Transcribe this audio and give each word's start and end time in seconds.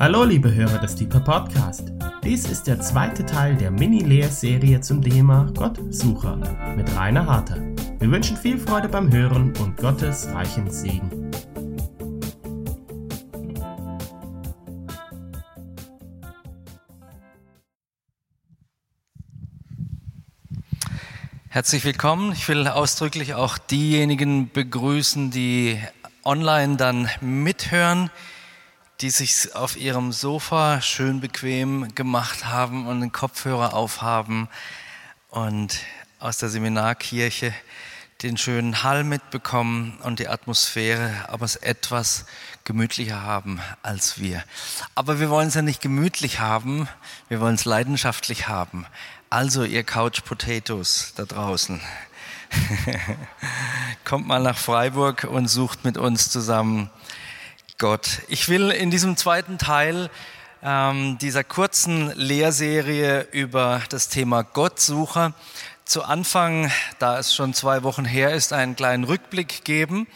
Hallo 0.00 0.22
liebe 0.22 0.54
Hörer 0.54 0.78
des 0.78 0.94
Deeper 0.94 1.18
Podcast. 1.18 1.92
Dies 2.22 2.48
ist 2.48 2.68
der 2.68 2.80
zweite 2.80 3.26
Teil 3.26 3.56
der 3.56 3.72
Mini-Lehrserie 3.72 4.80
zum 4.80 5.02
Thema 5.02 5.50
Gottsucher 5.56 6.36
mit 6.76 6.96
Rainer 6.96 7.26
Harter. 7.26 7.56
Wir 7.98 8.08
wünschen 8.08 8.36
viel 8.36 8.60
Freude 8.60 8.88
beim 8.88 9.12
Hören 9.12 9.52
und 9.56 9.76
Gottes 9.76 10.28
reichen 10.28 10.70
Segen. 10.70 11.32
Herzlich 21.48 21.84
willkommen. 21.84 22.30
Ich 22.30 22.48
will 22.48 22.68
ausdrücklich 22.68 23.34
auch 23.34 23.58
diejenigen 23.58 24.48
begrüßen, 24.52 25.32
die 25.32 25.82
online 26.22 26.76
dann 26.76 27.08
mithören, 27.20 28.10
die 29.00 29.10
sich 29.10 29.54
auf 29.54 29.76
ihrem 29.76 30.10
Sofa 30.10 30.80
schön 30.80 31.20
bequem 31.20 31.94
gemacht 31.94 32.46
haben 32.46 32.86
und 32.86 33.00
den 33.00 33.12
Kopfhörer 33.12 33.74
aufhaben 33.74 34.48
und 35.28 35.78
aus 36.18 36.38
der 36.38 36.48
Seminarkirche 36.48 37.54
den 38.22 38.36
schönen 38.36 38.82
Hall 38.82 39.04
mitbekommen 39.04 39.96
und 40.02 40.18
die 40.18 40.26
Atmosphäre, 40.26 41.14
aber 41.28 41.44
es 41.44 41.54
etwas 41.54 42.26
gemütlicher 42.64 43.22
haben 43.22 43.60
als 43.82 44.18
wir. 44.18 44.42
Aber 44.96 45.20
wir 45.20 45.30
wollen 45.30 45.46
es 45.46 45.54
ja 45.54 45.62
nicht 45.62 45.80
gemütlich 45.80 46.40
haben, 46.40 46.88
wir 47.28 47.40
wollen 47.40 47.54
es 47.54 47.64
leidenschaftlich 47.64 48.48
haben. 48.48 48.84
Also 49.30 49.62
ihr 49.62 49.84
Couch 49.84 50.24
Potatoes 50.24 51.12
da 51.14 51.24
draußen, 51.24 51.80
kommt 54.04 54.26
mal 54.26 54.42
nach 54.42 54.58
Freiburg 54.58 55.22
und 55.22 55.46
sucht 55.46 55.84
mit 55.84 55.96
uns 55.96 56.30
zusammen 56.30 56.90
Gott. 57.80 58.22
Ich 58.26 58.48
will 58.48 58.72
in 58.72 58.90
diesem 58.90 59.16
zweiten 59.16 59.56
Teil 59.56 60.10
ähm, 60.64 61.16
dieser 61.18 61.44
kurzen 61.44 62.12
Lehrserie 62.16 63.28
über 63.30 63.82
das 63.88 64.08
Thema 64.08 64.42
Gottsucher 64.42 65.32
zu 65.84 66.02
Anfang, 66.02 66.72
da 66.98 67.20
es 67.20 67.32
schon 67.32 67.54
zwei 67.54 67.84
Wochen 67.84 68.04
her 68.04 68.34
ist, 68.34 68.52
einen 68.52 68.74
kleinen 68.74 69.04
Rückblick 69.04 69.64
geben. 69.64 70.08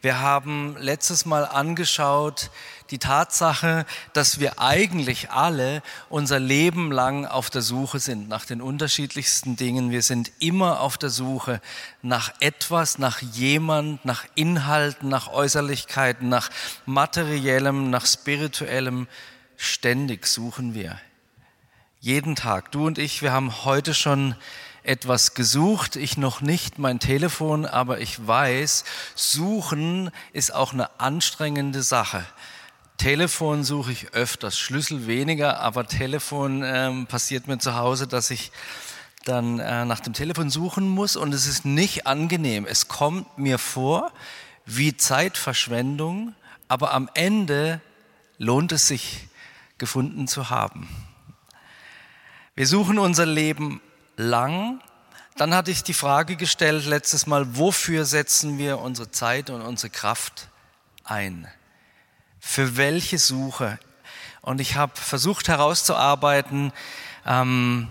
Wir 0.00 0.20
haben 0.20 0.76
letztes 0.78 1.26
Mal 1.26 1.44
angeschaut, 1.44 2.50
die 2.90 2.98
Tatsache, 2.98 3.86
dass 4.12 4.40
wir 4.40 4.58
eigentlich 4.58 5.30
alle 5.30 5.82
unser 6.08 6.40
Leben 6.40 6.90
lang 6.90 7.24
auf 7.24 7.50
der 7.50 7.62
Suche 7.62 8.00
sind 8.00 8.28
nach 8.28 8.44
den 8.44 8.60
unterschiedlichsten 8.60 9.56
Dingen. 9.56 9.90
Wir 9.90 10.02
sind 10.02 10.32
immer 10.40 10.80
auf 10.80 10.98
der 10.98 11.10
Suche 11.10 11.60
nach 12.02 12.32
etwas, 12.40 12.98
nach 12.98 13.20
jemand, 13.20 14.04
nach 14.04 14.24
Inhalten, 14.34 15.08
nach 15.08 15.28
Äußerlichkeiten, 15.28 16.28
nach 16.28 16.50
materiellem, 16.86 17.90
nach 17.90 18.06
spirituellem. 18.06 19.06
Ständig 19.56 20.26
suchen 20.26 20.74
wir. 20.74 20.98
Jeden 22.00 22.34
Tag. 22.34 22.72
Du 22.72 22.86
und 22.86 22.98
ich, 22.98 23.22
wir 23.22 23.30
haben 23.30 23.64
heute 23.64 23.94
schon 23.94 24.34
etwas 24.82 25.34
gesucht, 25.34 25.96
ich 25.96 26.16
noch 26.16 26.40
nicht 26.40 26.78
mein 26.78 26.98
Telefon, 26.98 27.66
aber 27.66 28.00
ich 28.00 28.26
weiß, 28.26 28.84
suchen 29.14 30.10
ist 30.32 30.54
auch 30.54 30.72
eine 30.72 30.98
anstrengende 30.98 31.82
Sache. 31.82 32.24
Telefon 33.00 33.64
suche 33.64 33.92
ich 33.92 34.12
öfters, 34.12 34.58
Schlüssel 34.58 35.06
weniger, 35.06 35.60
aber 35.60 35.86
Telefon 35.86 36.62
ähm, 36.62 37.06
passiert 37.06 37.46
mir 37.46 37.56
zu 37.56 37.74
Hause, 37.74 38.06
dass 38.06 38.30
ich 38.30 38.52
dann 39.24 39.58
äh, 39.58 39.86
nach 39.86 40.00
dem 40.00 40.12
Telefon 40.12 40.50
suchen 40.50 40.86
muss 40.86 41.16
und 41.16 41.32
es 41.32 41.46
ist 41.46 41.64
nicht 41.64 42.06
angenehm. 42.06 42.66
Es 42.66 42.88
kommt 42.88 43.38
mir 43.38 43.56
vor 43.56 44.12
wie 44.66 44.98
Zeitverschwendung, 44.98 46.34
aber 46.68 46.92
am 46.92 47.08
Ende 47.14 47.80
lohnt 48.36 48.70
es 48.70 48.86
sich, 48.86 49.28
gefunden 49.78 50.28
zu 50.28 50.50
haben. 50.50 50.86
Wir 52.54 52.66
suchen 52.66 52.98
unser 52.98 53.24
Leben 53.24 53.80
lang. 54.18 54.82
Dann 55.38 55.54
hatte 55.54 55.70
ich 55.70 55.82
die 55.82 55.94
Frage 55.94 56.36
gestellt 56.36 56.84
letztes 56.84 57.26
Mal, 57.26 57.56
wofür 57.56 58.04
setzen 58.04 58.58
wir 58.58 58.78
unsere 58.78 59.10
Zeit 59.10 59.48
und 59.48 59.62
unsere 59.62 59.88
Kraft 59.88 60.48
ein? 61.02 61.48
Für 62.40 62.76
welche 62.76 63.18
Suche? 63.18 63.78
Und 64.40 64.60
ich 64.60 64.76
habe 64.76 64.92
versucht 64.96 65.48
herauszuarbeiten, 65.48 66.72
ähm, 67.26 67.88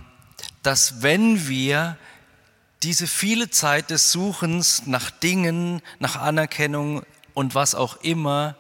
dass 0.63 1.01
wenn 1.01 1.47
wir 1.47 1.97
diese 2.83 3.07
viele 3.07 3.49
Zeit 3.49 3.89
des 3.89 4.11
Suchens 4.11 4.87
nach 4.87 5.11
Dingen, 5.11 5.81
nach 5.99 6.15
Anerkennung 6.15 7.03
und 7.33 7.55
was 7.55 7.75
auch 7.75 7.97
immer, 7.97 8.55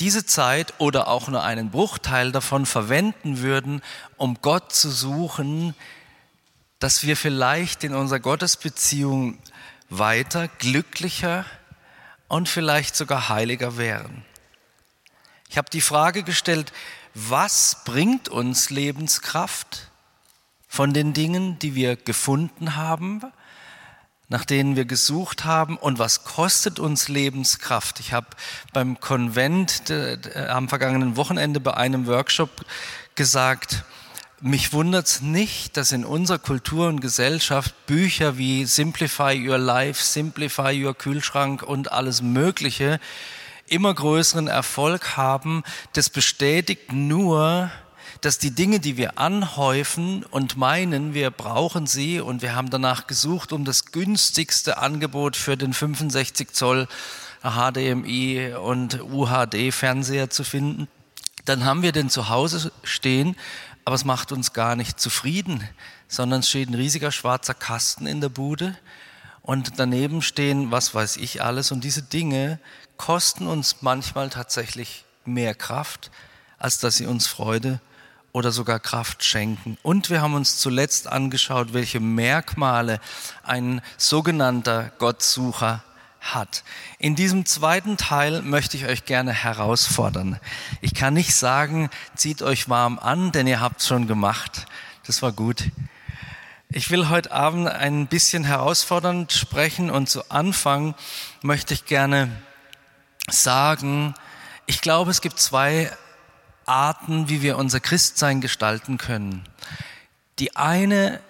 diese 0.00 0.26
Zeit 0.26 0.74
oder 0.78 1.08
auch 1.08 1.28
nur 1.28 1.42
einen 1.42 1.70
Bruchteil 1.70 2.32
davon 2.32 2.66
verwenden 2.66 3.40
würden, 3.40 3.82
um 4.16 4.38
Gott 4.42 4.72
zu 4.72 4.90
suchen, 4.90 5.74
dass 6.78 7.02
wir 7.02 7.16
vielleicht 7.16 7.82
in 7.84 7.94
unserer 7.94 8.20
Gottesbeziehung 8.20 9.38
weiter 9.88 10.48
glücklicher 10.48 11.46
und 12.28 12.48
vielleicht 12.48 12.96
sogar 12.96 13.28
heiliger 13.28 13.78
wären. 13.78 14.24
Ich 15.48 15.58
habe 15.58 15.70
die 15.70 15.80
Frage 15.80 16.22
gestellt, 16.22 16.72
was 17.14 17.78
bringt 17.84 18.28
uns 18.28 18.70
Lebenskraft 18.70 19.90
von 20.68 20.92
den 20.92 21.12
Dingen, 21.12 21.58
die 21.58 21.74
wir 21.74 21.96
gefunden 21.96 22.76
haben, 22.76 23.22
nach 24.28 24.44
denen 24.44 24.76
wir 24.76 24.84
gesucht 24.84 25.44
haben 25.44 25.76
und 25.76 25.98
was 25.98 26.24
kostet 26.24 26.78
uns 26.78 27.08
Lebenskraft? 27.08 28.00
Ich 28.00 28.12
habe 28.12 28.26
beim 28.72 29.00
Konvent 29.00 29.90
am 30.48 30.68
vergangenen 30.68 31.16
Wochenende 31.16 31.60
bei 31.60 31.74
einem 31.74 32.06
Workshop 32.06 32.50
gesagt, 33.14 33.84
mich 34.40 34.74
wundert 34.74 35.06
es 35.06 35.22
nicht, 35.22 35.78
dass 35.78 35.92
in 35.92 36.04
unserer 36.04 36.38
Kultur 36.38 36.88
und 36.88 37.00
Gesellschaft 37.00 37.86
Bücher 37.86 38.36
wie 38.36 38.66
Simplify 38.66 39.48
Your 39.48 39.56
Life, 39.58 40.02
Simplify 40.02 40.84
Your 40.84 40.92
Kühlschrank 40.92 41.62
und 41.62 41.90
alles 41.90 42.20
Mögliche 42.20 43.00
immer 43.68 43.92
größeren 43.94 44.48
Erfolg 44.48 45.16
haben, 45.16 45.62
das 45.92 46.10
bestätigt 46.10 46.92
nur, 46.92 47.70
dass 48.20 48.38
die 48.38 48.50
Dinge, 48.50 48.80
die 48.80 48.96
wir 48.96 49.18
anhäufen 49.18 50.24
und 50.24 50.56
meinen, 50.56 51.14
wir 51.14 51.30
brauchen 51.30 51.86
sie 51.86 52.20
und 52.20 52.42
wir 52.42 52.54
haben 52.54 52.70
danach 52.70 53.06
gesucht, 53.06 53.52
um 53.52 53.64
das 53.64 53.92
günstigste 53.92 54.78
Angebot 54.78 55.36
für 55.36 55.56
den 55.56 55.72
65 55.72 56.52
Zoll 56.52 56.88
HDMI 57.42 58.54
und 58.54 59.00
UHD 59.02 59.72
Fernseher 59.72 60.30
zu 60.30 60.44
finden, 60.44 60.88
dann 61.44 61.64
haben 61.64 61.82
wir 61.82 61.92
den 61.92 62.10
zu 62.10 62.28
Hause 62.28 62.72
stehen, 62.82 63.36
aber 63.84 63.94
es 63.94 64.04
macht 64.04 64.32
uns 64.32 64.52
gar 64.52 64.74
nicht 64.74 64.98
zufrieden, 64.98 65.62
sondern 66.08 66.40
es 66.40 66.48
steht 66.48 66.68
ein 66.68 66.74
riesiger 66.74 67.12
schwarzer 67.12 67.54
Kasten 67.54 68.06
in 68.06 68.20
der 68.20 68.28
Bude 68.28 68.76
und 69.42 69.78
daneben 69.78 70.22
stehen, 70.22 70.72
was 70.72 70.94
weiß 70.94 71.18
ich 71.18 71.42
alles. 71.42 71.70
Und 71.70 71.84
diese 71.84 72.02
Dinge 72.02 72.58
kosten 72.96 73.46
uns 73.46 73.76
manchmal 73.80 74.30
tatsächlich 74.30 75.04
mehr 75.24 75.54
Kraft, 75.54 76.10
als 76.58 76.78
dass 76.78 76.96
sie 76.96 77.06
uns 77.06 77.26
Freude 77.26 77.80
oder 78.32 78.52
sogar 78.52 78.80
Kraft 78.80 79.24
schenken. 79.24 79.78
Und 79.82 80.10
wir 80.10 80.20
haben 80.20 80.34
uns 80.34 80.58
zuletzt 80.58 81.08
angeschaut, 81.08 81.72
welche 81.72 82.00
Merkmale 82.00 83.00
ein 83.42 83.80
sogenannter 83.96 84.92
Gottsucher 84.98 85.82
hat. 86.20 86.64
In 86.98 87.14
diesem 87.14 87.46
zweiten 87.46 87.96
Teil 87.96 88.42
möchte 88.42 88.76
ich 88.76 88.86
euch 88.86 89.04
gerne 89.04 89.32
herausfordern. 89.32 90.38
Ich 90.80 90.94
kann 90.94 91.14
nicht 91.14 91.34
sagen, 91.34 91.88
zieht 92.14 92.42
euch 92.42 92.68
warm 92.68 92.98
an, 92.98 93.32
denn 93.32 93.46
ihr 93.46 93.60
habt 93.60 93.80
es 93.80 93.86
schon 93.86 94.06
gemacht. 94.06 94.66
Das 95.06 95.22
war 95.22 95.32
gut. 95.32 95.70
Ich 96.68 96.90
will 96.90 97.08
heute 97.08 97.32
Abend 97.32 97.68
ein 97.68 98.06
bisschen 98.06 98.44
herausfordernd 98.44 99.32
sprechen 99.32 99.88
und 99.88 100.10
zu 100.10 100.30
Anfang 100.30 100.94
möchte 101.40 101.74
ich 101.74 101.86
gerne 101.86 102.30
sagen, 103.30 104.14
ich 104.66 104.80
glaube, 104.80 105.10
es 105.10 105.20
gibt 105.20 105.38
zwei 105.38 105.90
Arten, 106.64 107.28
wie 107.28 107.42
wir 107.42 107.58
unser 107.58 107.80
Christsein 107.80 108.40
gestalten 108.40 108.98
können. 108.98 109.44
Die 110.38 110.56
eine 110.56 111.20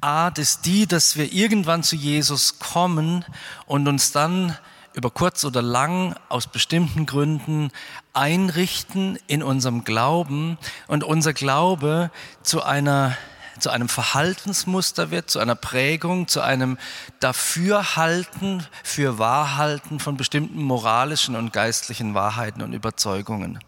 Art 0.00 0.38
ist 0.38 0.66
die, 0.66 0.86
dass 0.86 1.16
wir 1.16 1.32
irgendwann 1.32 1.82
zu 1.82 1.96
Jesus 1.96 2.58
kommen 2.58 3.24
und 3.66 3.88
uns 3.88 4.12
dann 4.12 4.56
über 4.94 5.10
kurz 5.10 5.44
oder 5.44 5.60
lang 5.62 6.16
aus 6.28 6.46
bestimmten 6.46 7.04
Gründen 7.04 7.70
einrichten 8.14 9.18
in 9.26 9.42
unserem 9.42 9.84
Glauben 9.84 10.58
und 10.86 11.04
unser 11.04 11.34
Glaube 11.34 12.10
zu 12.42 12.62
einer 12.62 13.16
zu 13.58 13.70
einem 13.70 13.88
Verhaltensmuster 13.88 15.10
wird, 15.10 15.30
zu 15.30 15.38
einer 15.38 15.54
Prägung, 15.54 16.28
zu 16.28 16.40
einem 16.40 16.78
Dafürhalten, 17.20 18.66
für 18.82 19.18
Wahrhalten 19.18 20.00
von 20.00 20.16
bestimmten 20.16 20.62
moralischen 20.62 21.36
und 21.36 21.52
geistlichen 21.52 22.14
Wahrheiten 22.14 22.62
und 22.62 22.72
Überzeugungen. 22.72 23.58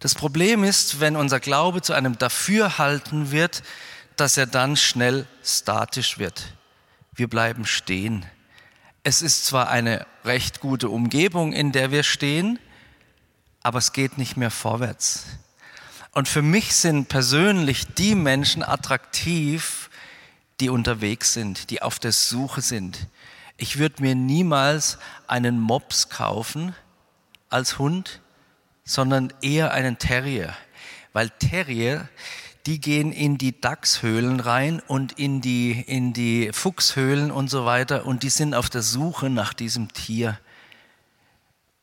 Das 0.00 0.14
Problem 0.14 0.64
ist, 0.64 1.00
wenn 1.00 1.16
unser 1.16 1.40
Glaube 1.40 1.82
zu 1.82 1.92
einem 1.92 2.16
Dafürhalten 2.16 3.30
wird, 3.30 3.62
dass 4.16 4.36
er 4.36 4.46
dann 4.46 4.76
schnell 4.76 5.26
statisch 5.42 6.18
wird. 6.18 6.54
Wir 7.14 7.28
bleiben 7.28 7.66
stehen. 7.66 8.24
Es 9.02 9.22
ist 9.22 9.46
zwar 9.46 9.68
eine 9.68 10.06
recht 10.24 10.60
gute 10.60 10.88
Umgebung, 10.88 11.52
in 11.52 11.72
der 11.72 11.90
wir 11.90 12.02
stehen, 12.02 12.58
aber 13.62 13.78
es 13.78 13.92
geht 13.92 14.18
nicht 14.18 14.36
mehr 14.36 14.50
vorwärts. 14.50 15.26
Und 16.12 16.28
für 16.28 16.42
mich 16.42 16.74
sind 16.74 17.08
persönlich 17.08 17.86
die 17.94 18.14
Menschen 18.14 18.62
attraktiv, 18.64 19.90
die 20.58 20.68
unterwegs 20.68 21.32
sind, 21.32 21.70
die 21.70 21.82
auf 21.82 21.98
der 21.98 22.12
Suche 22.12 22.60
sind. 22.60 23.06
Ich 23.56 23.78
würde 23.78 24.02
mir 24.02 24.14
niemals 24.14 24.98
einen 25.28 25.60
Mops 25.60 26.08
kaufen 26.08 26.74
als 27.48 27.78
Hund, 27.78 28.20
sondern 28.84 29.32
eher 29.40 29.72
einen 29.72 29.98
Terrier, 29.98 30.54
weil 31.12 31.30
Terrier, 31.30 32.08
die 32.66 32.80
gehen 32.80 33.12
in 33.12 33.38
die 33.38 33.58
Dachshöhlen 33.60 34.40
rein 34.40 34.80
und 34.80 35.12
in 35.12 35.40
die, 35.40 35.80
in 35.80 36.12
die 36.12 36.50
Fuchshöhlen 36.52 37.30
und 37.30 37.48
so 37.48 37.64
weiter 37.64 38.04
und 38.04 38.24
die 38.24 38.30
sind 38.30 38.54
auf 38.54 38.68
der 38.68 38.82
Suche 38.82 39.30
nach 39.30 39.54
diesem 39.54 39.92
Tier. 39.92 40.38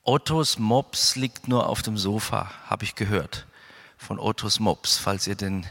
Ottos 0.04 0.60
Mops 0.60 1.16
liegt 1.16 1.48
nur 1.48 1.68
auf 1.68 1.82
dem 1.82 1.98
Sofa, 1.98 2.52
habe 2.68 2.84
ich 2.84 2.96
gehört 2.96 3.47
von 4.08 4.20
Ottos 4.20 4.62
Mops, 4.62 4.98
falls 4.98 5.28
ihr 5.28 5.36
den, 5.36 5.66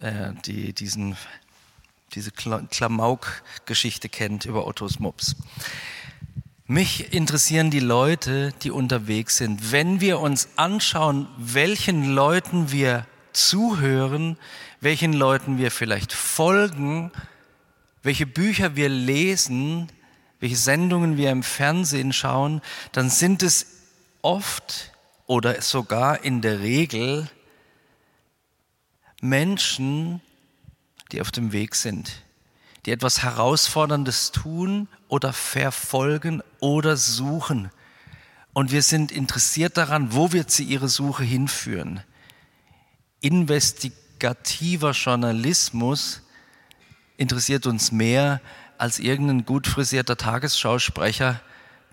äh, 0.00 0.32
die, 0.44 0.72
diesen, 0.72 1.16
diese 2.14 2.32
Klamauk-Geschichte 2.32 4.08
kennt 4.08 4.46
über 4.46 4.66
Ottos 4.66 4.98
Mops. 4.98 5.36
Mich 6.66 7.12
interessieren 7.12 7.70
die 7.70 7.78
Leute, 7.78 8.52
die 8.64 8.72
unterwegs 8.72 9.36
sind. 9.36 9.70
Wenn 9.70 10.00
wir 10.00 10.18
uns 10.18 10.48
anschauen, 10.56 11.28
welchen 11.38 12.04
Leuten 12.04 12.72
wir 12.72 13.06
zuhören, 13.32 14.36
welchen 14.80 15.12
Leuten 15.12 15.56
wir 15.56 15.70
vielleicht 15.70 16.12
folgen, 16.12 17.12
welche 18.02 18.26
Bücher 18.26 18.74
wir 18.74 18.88
lesen, 18.88 19.86
welche 20.40 20.56
Sendungen 20.56 21.16
wir 21.16 21.30
im 21.30 21.44
Fernsehen 21.44 22.12
schauen, 22.12 22.60
dann 22.90 23.08
sind 23.08 23.44
es 23.44 23.66
oft 24.20 24.90
oder 25.28 25.60
sogar 25.60 26.24
in 26.24 26.40
der 26.40 26.60
Regel 26.60 27.28
Menschen, 29.20 30.20
die 31.12 31.20
auf 31.20 31.30
dem 31.30 31.52
Weg 31.52 31.74
sind, 31.74 32.24
die 32.86 32.92
etwas 32.92 33.22
Herausforderndes 33.22 34.32
tun 34.32 34.88
oder 35.06 35.32
verfolgen 35.32 36.42
oder 36.60 36.96
suchen. 36.96 37.70
Und 38.54 38.72
wir 38.72 38.82
sind 38.82 39.12
interessiert 39.12 39.76
daran, 39.76 40.14
wo 40.14 40.32
wird 40.32 40.50
sie 40.50 40.64
ihre 40.64 40.88
Suche 40.88 41.24
hinführen. 41.24 42.02
Investigativer 43.20 44.92
Journalismus 44.92 46.22
interessiert 47.18 47.66
uns 47.66 47.92
mehr 47.92 48.40
als 48.78 48.98
irgendein 48.98 49.44
gut 49.44 49.66
frisierter 49.66 50.16
Tagesschausprecher, 50.16 51.40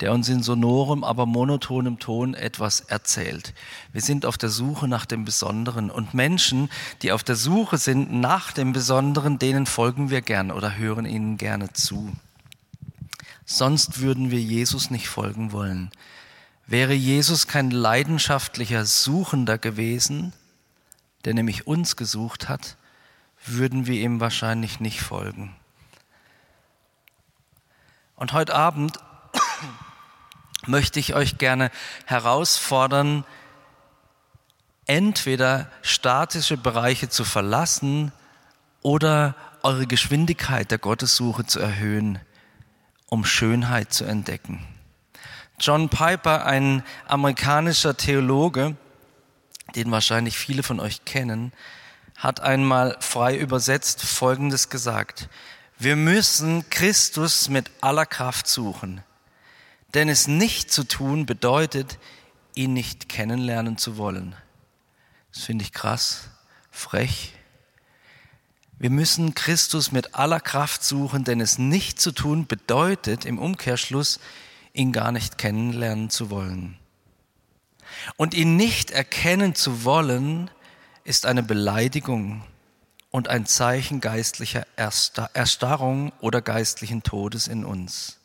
der 0.01 0.11
uns 0.11 0.27
in 0.27 0.43
sonorem, 0.43 1.03
aber 1.03 1.25
monotonem 1.25 1.99
Ton 1.99 2.33
etwas 2.33 2.81
erzählt. 2.81 3.53
Wir 3.93 4.01
sind 4.01 4.25
auf 4.25 4.37
der 4.37 4.49
Suche 4.49 4.87
nach 4.87 5.05
dem 5.05 5.23
Besonderen 5.23 5.89
und 5.89 6.13
Menschen, 6.13 6.69
die 7.01 7.11
auf 7.11 7.23
der 7.23 7.35
Suche 7.35 7.77
sind 7.77 8.11
nach 8.11 8.51
dem 8.51 8.73
Besonderen, 8.73 9.39
denen 9.39 9.65
folgen 9.65 10.09
wir 10.09 10.21
gern 10.21 10.51
oder 10.51 10.75
hören 10.75 11.05
ihnen 11.05 11.37
gerne 11.37 11.71
zu. 11.73 12.13
Sonst 13.45 13.99
würden 13.99 14.31
wir 14.31 14.41
Jesus 14.41 14.89
nicht 14.89 15.07
folgen 15.07 15.51
wollen. 15.51 15.91
Wäre 16.67 16.93
Jesus 16.93 17.47
kein 17.47 17.69
leidenschaftlicher 17.69 18.85
Suchender 18.85 19.57
gewesen, 19.57 20.33
der 21.23 21.35
nämlich 21.35 21.67
uns 21.67 21.95
gesucht 21.95 22.49
hat, 22.49 22.75
würden 23.45 23.85
wir 23.85 24.01
ihm 24.01 24.19
wahrscheinlich 24.19 24.79
nicht 24.79 25.01
folgen. 25.01 25.55
Und 28.15 28.33
heute 28.33 28.55
Abend 28.55 28.97
möchte 30.67 30.99
ich 30.99 31.13
euch 31.13 31.37
gerne 31.37 31.71
herausfordern, 32.05 33.23
entweder 34.87 35.69
statische 35.81 36.57
Bereiche 36.57 37.09
zu 37.09 37.23
verlassen 37.23 38.11
oder 38.81 39.35
eure 39.63 39.87
Geschwindigkeit 39.87 40.69
der 40.69 40.77
Gottessuche 40.77 41.45
zu 41.45 41.59
erhöhen, 41.59 42.19
um 43.07 43.25
Schönheit 43.25 43.93
zu 43.93 44.05
entdecken. 44.05 44.65
John 45.59 45.89
Piper, 45.89 46.45
ein 46.45 46.83
amerikanischer 47.07 47.97
Theologe, 47.97 48.75
den 49.75 49.89
wahrscheinlich 49.89 50.37
viele 50.37 50.63
von 50.63 50.79
euch 50.79 51.05
kennen, 51.05 51.51
hat 52.15 52.41
einmal 52.41 52.97
frei 52.99 53.37
übersetzt 53.37 54.03
Folgendes 54.03 54.69
gesagt. 54.69 55.29
Wir 55.77 55.95
müssen 55.95 56.69
Christus 56.69 57.49
mit 57.49 57.71
aller 57.81 58.05
Kraft 58.05 58.47
suchen. 58.47 59.01
Denn 59.95 60.09
es 60.09 60.27
nicht 60.27 60.71
zu 60.71 60.83
tun 60.83 61.25
bedeutet, 61.25 61.97
ihn 62.53 62.73
nicht 62.73 63.09
kennenlernen 63.09 63.77
zu 63.77 63.97
wollen. 63.97 64.35
Das 65.33 65.43
finde 65.43 65.63
ich 65.63 65.71
krass, 65.71 66.29
frech. 66.69 67.33
Wir 68.77 68.89
müssen 68.89 69.35
Christus 69.35 69.93
mit 69.93 70.15
aller 70.15 70.41
Kraft 70.41 70.83
suchen, 70.83 71.23
denn 71.23 71.39
es 71.39 71.57
nicht 71.57 71.99
zu 72.01 72.11
tun 72.11 72.45
bedeutet 72.45 73.23
im 73.23 73.39
Umkehrschluss, 73.39 74.19
ihn 74.73 74.91
gar 74.91 75.13
nicht 75.13 75.37
kennenlernen 75.37 76.09
zu 76.09 76.29
wollen. 76.29 76.77
Und 78.17 78.33
ihn 78.33 78.57
nicht 78.57 78.91
erkennen 78.91 79.55
zu 79.55 79.85
wollen, 79.85 80.51
ist 81.05 81.25
eine 81.25 81.41
Beleidigung 81.43 82.43
und 83.11 83.29
ein 83.29 83.45
Zeichen 83.45 84.01
geistlicher 84.01 84.67
Erstarrung 84.75 86.11
oder 86.19 86.41
geistlichen 86.41 87.01
Todes 87.01 87.47
in 87.47 87.63
uns. 87.63 88.17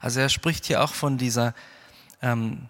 Also 0.00 0.20
er 0.20 0.28
spricht 0.28 0.66
hier 0.66 0.82
auch 0.82 0.94
von 0.94 1.18
dieser 1.18 1.54
ähm, 2.22 2.68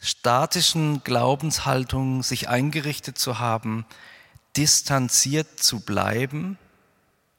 statischen 0.00 1.02
Glaubenshaltung, 1.04 2.22
sich 2.22 2.48
eingerichtet 2.48 3.18
zu 3.18 3.38
haben, 3.38 3.84
distanziert 4.56 5.60
zu 5.60 5.80
bleiben, 5.80 6.58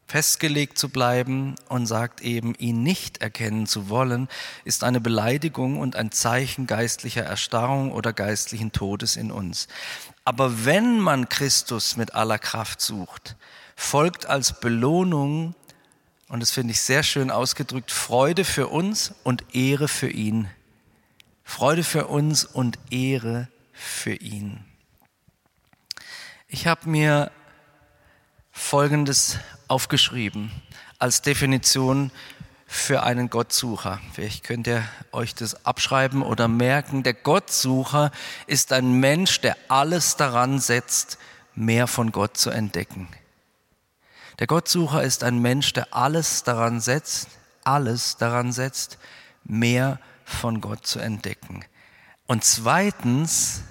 festgelegt 0.08 0.78
zu 0.78 0.90
bleiben 0.90 1.56
und 1.68 1.86
sagt 1.86 2.22
eben, 2.22 2.56
ihn 2.56 2.82
nicht 2.82 3.20
erkennen 3.22 3.68
zu 3.68 3.90
wollen, 3.90 4.28
ist 4.66 4.84
eine 4.84 5.00
Beleidigung 5.00 5.80
und 5.80 5.96
ein 5.96 6.12
Zeichen 6.12 6.66
geistlicher 6.66 7.24
Erstarrung 7.24 7.92
oder 7.92 8.12
geistlichen 8.12 8.72
Todes 8.72 9.16
in 9.16 9.32
uns. 9.32 9.68
Aber 10.26 10.66
wenn 10.66 11.00
man 11.00 11.30
Christus 11.30 11.96
mit 11.96 12.16
aller 12.16 12.40
Kraft 12.40 12.82
sucht, 12.82 13.36
folgt 13.76 14.26
als 14.26 14.60
Belohnung 14.60 15.54
und 16.30 16.42
das 16.42 16.52
finde 16.52 16.72
ich 16.72 16.82
sehr 16.82 17.04
schön 17.04 17.32
ausgedrückt, 17.32 17.92
Freude 17.92 18.46
für 18.46 18.68
uns 18.68 19.14
und 19.24 19.44
Ehre 19.54 19.88
für 19.88 20.10
ihn. 20.10 20.48
Freude 21.44 21.84
für 21.84 22.06
uns 22.06 22.46
und 22.46 22.78
Ehre 22.92 23.50
für 23.74 24.14
ihn. 24.14 24.64
Ich 26.48 26.68
habe 26.68 26.88
mir 26.88 27.32
Folgendes 28.52 29.40
aufgeschrieben 29.68 30.52
als 31.00 31.24
Definition 31.24 32.12
für 32.68 33.02
einen 33.02 33.32
Gottsucher. 33.32 34.00
Vielleicht 34.14 34.44
könnt 34.44 34.68
ihr 34.68 34.84
euch 35.12 35.34
das 35.34 35.66
abschreiben 35.66 36.22
oder 36.22 36.48
merken. 36.48 37.02
Der 37.02 37.16
Gottsucher 37.16 38.12
ist 38.46 38.72
ein 38.72 39.00
Mensch, 39.00 39.42
der 39.42 39.58
alles 39.70 40.16
daran 40.18 40.60
setzt, 40.60 41.18
mehr 41.56 41.88
von 41.88 42.12
Gott 42.12 42.38
zu 42.38 42.52
entdecken. 42.52 43.08
Der 44.40 44.48
Gottsucher 44.48 45.04
ist 45.04 45.26
ein 45.26 45.40
Mensch, 45.40 45.74
der 45.74 45.94
alles 45.94 46.44
daran 46.44 46.80
setzt, 46.80 47.28
alles 47.66 48.16
daran 48.16 48.54
setzt, 48.54 48.98
mehr 49.44 50.00
von 50.24 50.62
Gott 50.62 50.88
zu 50.88 51.00
entdecken. 51.00 51.66
Und 52.26 52.46
zweitens, 52.46 53.62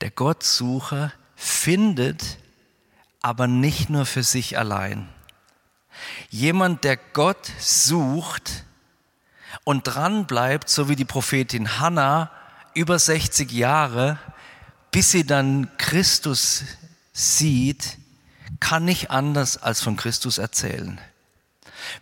der 0.00 0.10
Gottsucher 0.10 1.12
findet 1.36 2.38
aber 3.20 3.46
nicht 3.46 3.90
nur 3.90 4.06
für 4.06 4.22
sich 4.22 4.56
allein. 4.56 5.08
Jemand, 6.30 6.84
der 6.84 6.96
Gott 6.96 7.50
sucht 7.58 8.64
und 9.64 9.82
dran 9.82 10.26
bleibt, 10.26 10.70
so 10.70 10.88
wie 10.88 10.96
die 10.96 11.04
Prophetin 11.04 11.78
Hannah, 11.78 12.30
über 12.72 12.98
60 12.98 13.52
Jahre, 13.52 14.18
bis 14.90 15.10
sie 15.10 15.26
dann 15.26 15.70
Christus 15.76 16.64
sieht, 17.12 17.98
kann 18.60 18.84
nicht 18.84 19.10
anders 19.10 19.56
als 19.56 19.82
von 19.82 19.96
Christus 19.96 20.38
erzählen. 20.38 21.00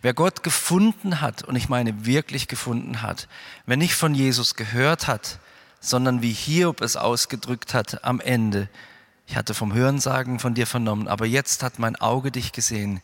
Wer 0.01 0.13
Gott 0.13 0.43
gefunden 0.43 1.21
hat, 1.21 1.43
und 1.43 1.55
ich 1.55 1.69
meine 1.69 2.05
wirklich 2.05 2.47
gefunden 2.47 3.01
hat, 3.01 3.27
wer 3.65 3.77
nicht 3.77 3.95
von 3.95 4.13
Jesus 4.13 4.55
gehört 4.55 5.07
hat, 5.07 5.39
sondern 5.79 6.21
wie 6.21 6.33
Hiob 6.33 6.81
es 6.81 6.97
ausgedrückt 6.97 7.73
hat 7.73 8.03
am 8.03 8.19
Ende, 8.19 8.69
ich 9.25 9.35
hatte 9.35 9.53
vom 9.53 9.73
Hörensagen 9.73 10.39
von 10.39 10.55
dir 10.55 10.65
vernommen, 10.65 11.07
aber 11.07 11.25
jetzt 11.25 11.61
hat 11.61 11.77
mein 11.77 11.95
Auge 11.95 12.31
dich 12.31 12.51
gesehen. 12.51 12.99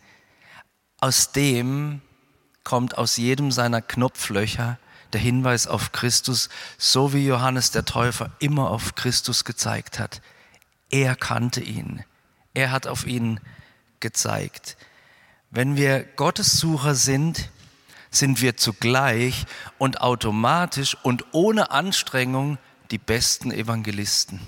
Aus 1.00 1.31
dem 1.31 2.01
kommt 2.63 2.97
aus 2.97 3.17
jedem 3.17 3.51
seiner 3.51 3.81
Knopflöcher 3.81 4.79
der 5.13 5.21
Hinweis 5.21 5.67
auf 5.67 5.91
Christus, 5.91 6.50
so 6.77 7.13
wie 7.13 7.25
Johannes 7.25 7.69
der 7.71 7.85
Täufer 7.85 8.31
immer 8.39 8.71
auf 8.71 8.95
Christus 8.95 9.45
gezeigt 9.45 10.00
hat. 10.00 10.19
Er 10.89 11.15
kannte 11.15 11.62
ihn. 11.62 12.03
Er 12.55 12.71
hat 12.71 12.88
auf 12.88 13.05
ihn 13.05 13.39
gezeigt. 14.00 14.77
Wenn 15.51 15.77
wir 15.77 16.03
Gottessucher 16.03 16.95
sind, 16.95 17.51
sind 18.09 18.41
wir 18.41 18.57
zugleich 18.57 19.45
und 19.77 20.01
automatisch 20.01 20.97
und 21.03 21.25
ohne 21.31 21.71
Anstrengung 21.71 22.57
die 22.91 22.97
besten 22.97 23.51
Evangelisten. 23.51 24.39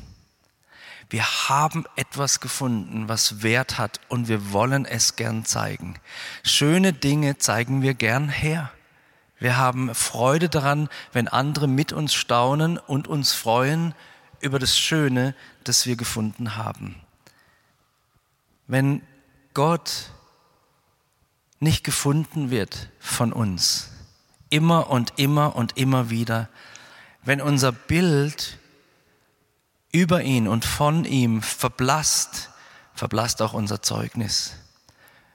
Wir 1.09 1.23
haben 1.49 1.85
etwas 1.95 2.39
gefunden, 2.39 3.07
was 3.07 3.41
Wert 3.41 3.77
hat 3.77 4.01
und 4.09 4.27
wir 4.27 4.51
wollen 4.51 4.85
es 4.85 5.15
gern 5.15 5.45
zeigen. 5.45 5.99
Schöne 6.43 6.91
Dinge 6.91 7.37
zeigen 7.37 7.81
wir 7.81 7.93
gern 7.93 8.27
her. 8.27 8.71
Wir 9.39 9.57
haben 9.57 9.93
Freude 9.95 10.49
daran, 10.49 10.89
wenn 11.13 11.27
andere 11.27 11.67
mit 11.67 11.93
uns 11.93 12.13
staunen 12.13 12.77
und 12.77 13.07
uns 13.07 13.33
freuen 13.33 13.93
über 14.41 14.59
das 14.59 14.77
Schöne, 14.77 15.35
das 15.63 15.85
wir 15.85 15.95
gefunden 15.95 16.57
haben. 16.57 16.95
Wenn 18.67 19.01
Gott 19.53 20.11
nicht 21.59 21.83
gefunden 21.83 22.51
wird 22.51 22.89
von 22.99 23.33
uns, 23.33 23.89
immer 24.49 24.89
und 24.89 25.13
immer 25.17 25.55
und 25.55 25.77
immer 25.77 26.09
wieder, 26.09 26.49
wenn 27.23 27.41
unser 27.41 27.71
Bild 27.71 28.59
über 29.91 30.21
ihn 30.21 30.47
und 30.47 30.65
von 30.65 31.05
ihm 31.05 31.41
verblasst, 31.41 32.51
verblasst 32.93 33.41
auch 33.41 33.53
unser 33.53 33.81
Zeugnis. 33.81 34.55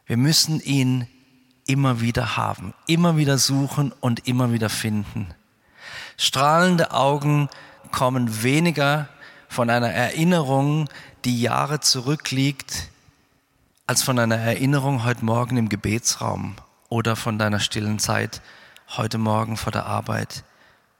Wir 0.06 0.16
müssen 0.16 0.60
ihn 0.60 1.08
immer 1.66 2.00
wieder 2.00 2.36
haben, 2.36 2.74
immer 2.86 3.16
wieder 3.16 3.38
suchen 3.38 3.92
und 4.00 4.26
immer 4.26 4.52
wieder 4.52 4.68
finden. 4.68 5.28
Strahlende 6.16 6.92
Augen 6.92 7.48
kommen 7.90 8.42
weniger 8.42 9.08
von 9.48 9.70
einer 9.70 9.90
Erinnerung, 9.90 10.88
die 11.24 11.40
Jahre 11.40 11.80
zurückliegt, 11.80 12.88
als 13.92 14.02
von 14.02 14.18
einer 14.18 14.38
Erinnerung 14.38 15.04
heute 15.04 15.22
Morgen 15.22 15.58
im 15.58 15.68
Gebetsraum 15.68 16.56
oder 16.88 17.14
von 17.14 17.38
deiner 17.38 17.60
stillen 17.60 17.98
Zeit 17.98 18.40
heute 18.96 19.18
Morgen 19.18 19.58
vor 19.58 19.70
der 19.70 19.84
Arbeit. 19.84 20.44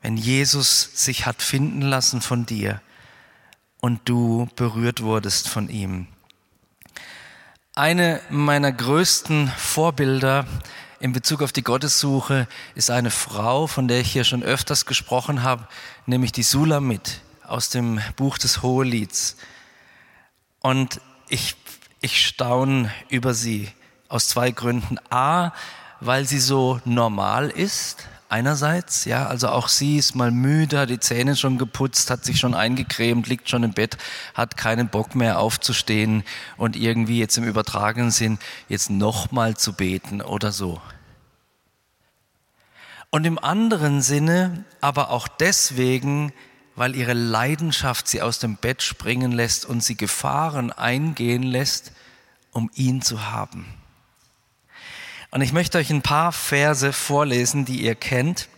Wenn 0.03 0.19
Jesus 0.19 0.91
sich 0.93 1.25
hat 1.25 1.41
finden 1.41 1.81
lassen 1.81 2.21
von 2.21 2.45
dir, 2.45 2.83
und 3.81 4.03
du 4.05 4.47
berührt 4.57 5.01
wurdest 5.01 5.49
von 5.49 5.71
ihm. 5.71 6.07
Eine 7.75 8.21
meiner 8.29 8.71
größten 8.71 9.49
Vorbilder 9.49 10.45
in 11.01 11.15
Bezug 11.15 11.41
auf 11.41 11.53
die 11.53 11.65
Gottessuche 11.65 12.47
ist 12.75 12.91
eine 12.91 13.11
Frau, 13.11 13.69
von 13.69 13.89
der 13.89 14.01
ich 14.01 14.13
hier 14.13 14.25
schon 14.25 14.43
öfters 14.43 14.85
gesprochen 14.85 15.43
habe, 15.43 15.67
nämlich 16.05 16.33
die 16.33 16.43
Sulamit 16.43 17.23
aus 17.43 17.71
dem 17.71 18.03
Buch 18.17 18.37
des 18.37 18.61
Hohelieds. 18.61 19.39
Und 20.61 21.01
ich, 21.31 21.57
ich 22.03 22.27
staune 22.27 22.93
über 23.09 23.33
sie 23.33 23.69
aus 24.09 24.29
zwei 24.29 24.51
Gründen. 24.51 24.99
A, 25.09 25.53
weil 26.01 26.27
sie 26.27 26.41
so 26.41 26.81
normal 26.85 27.49
ist, 27.49 28.09
einerseits, 28.29 29.05
ja, 29.05 29.27
also 29.27 29.49
auch 29.49 29.69
sie 29.69 29.99
ist 29.99 30.17
mal 30.17 30.31
müde, 30.31 30.81
hat 30.81 30.91
die 30.91 30.99
Zähne 30.99 31.37
schon 31.37 31.59
geputzt, 31.59 32.11
hat 32.11 32.25
sich 32.25 32.39
schon 32.41 32.55
eingecremt, 32.55 33.29
liegt 33.29 33.49
schon 33.49 33.63
im 33.63 33.73
Bett, 33.73 33.99
hat 34.35 34.57
keinen 34.57 34.89
Bock 34.89 35.15
mehr 35.15 35.39
aufzustehen 35.39 36.25
und 36.57 36.75
irgendwie 36.75 37.19
jetzt 37.19 37.37
im 37.39 37.45
übertragenen 37.45 38.11
Sinn 38.11 38.39
jetzt 38.69 38.91
nochmal 38.91 39.57
zu 39.57 39.75
beten 39.75 40.23
oder 40.23 40.51
so. 40.51 40.81
Und 43.11 43.27
im 43.27 43.39
anderen 43.39 44.01
Sinne 44.01 44.65
aber 44.81 45.11
auch 45.11 45.29
deswegen, 45.29 46.33
weil 46.75 46.97
ihre 46.97 47.13
Leidenschaft 47.13 48.09
sie 48.09 48.23
aus 48.23 48.39
dem 48.39 48.57
Bett 48.57 48.83
springen 48.83 49.33
lässt 49.33 49.65
und 49.65 49.83
sie 49.83 49.97
Gefahren 49.97 50.73
eingehen 50.73 51.43
lässt, 51.43 51.93
um 52.53 52.71
ihn 52.75 53.03
zu 53.03 53.31
haben. 53.31 53.67
Und 55.31 55.41
ich 55.41 55.53
möchte 55.53 55.79
euch 55.79 55.91
ein 55.91 56.03
paar 56.03 56.33
Verse 56.33 56.93
vorlesen, 56.93 57.65
die 57.65 57.83
ihr 57.83 57.95
kennt, 57.95 58.49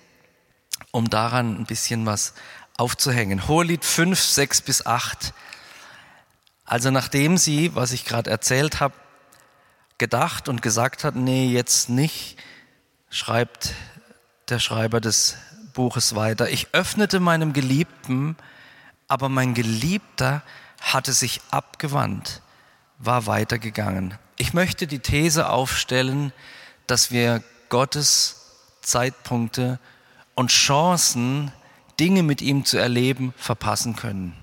um 0.90 1.08
daran 1.08 1.56
ein 1.56 1.66
bisschen 1.66 2.04
was 2.06 2.34
aufzuhängen. 2.76 3.46
Hohelied 3.46 3.84
5, 3.84 4.20
6 4.20 4.62
bis 4.62 4.86
8. 4.86 5.32
Also 6.64 6.90
nachdem 6.90 7.36
sie, 7.36 7.74
was 7.74 7.92
ich 7.92 8.04
gerade 8.04 8.30
erzählt 8.30 8.80
habe, 8.80 8.94
gedacht 9.98 10.48
und 10.48 10.62
gesagt 10.62 11.04
hat, 11.04 11.14
nee, 11.14 11.46
jetzt 11.46 11.88
nicht, 11.88 12.36
schreibt 13.10 13.74
der 14.48 14.58
Schreiber 14.58 15.00
des 15.00 15.36
Buches 15.74 16.14
weiter. 16.14 16.48
Ich 16.48 16.68
öffnete 16.72 17.20
meinem 17.20 17.52
Geliebten, 17.52 18.36
aber 19.06 19.28
mein 19.28 19.52
Geliebter 19.52 20.42
hatte 20.80 21.12
sich 21.12 21.40
abgewandt, 21.50 22.40
war 22.98 23.26
weitergegangen. 23.26 24.14
Ich 24.36 24.54
möchte 24.54 24.86
die 24.86 25.00
These 25.00 25.50
aufstellen, 25.50 26.32
dass 26.86 27.10
wir 27.10 27.42
Gottes 27.68 28.44
Zeitpunkte 28.80 29.78
und 30.34 30.50
Chancen, 30.50 31.52
Dinge 32.00 32.22
mit 32.22 32.42
ihm 32.42 32.64
zu 32.64 32.76
erleben, 32.76 33.32
verpassen 33.36 33.94
können. 33.94 34.34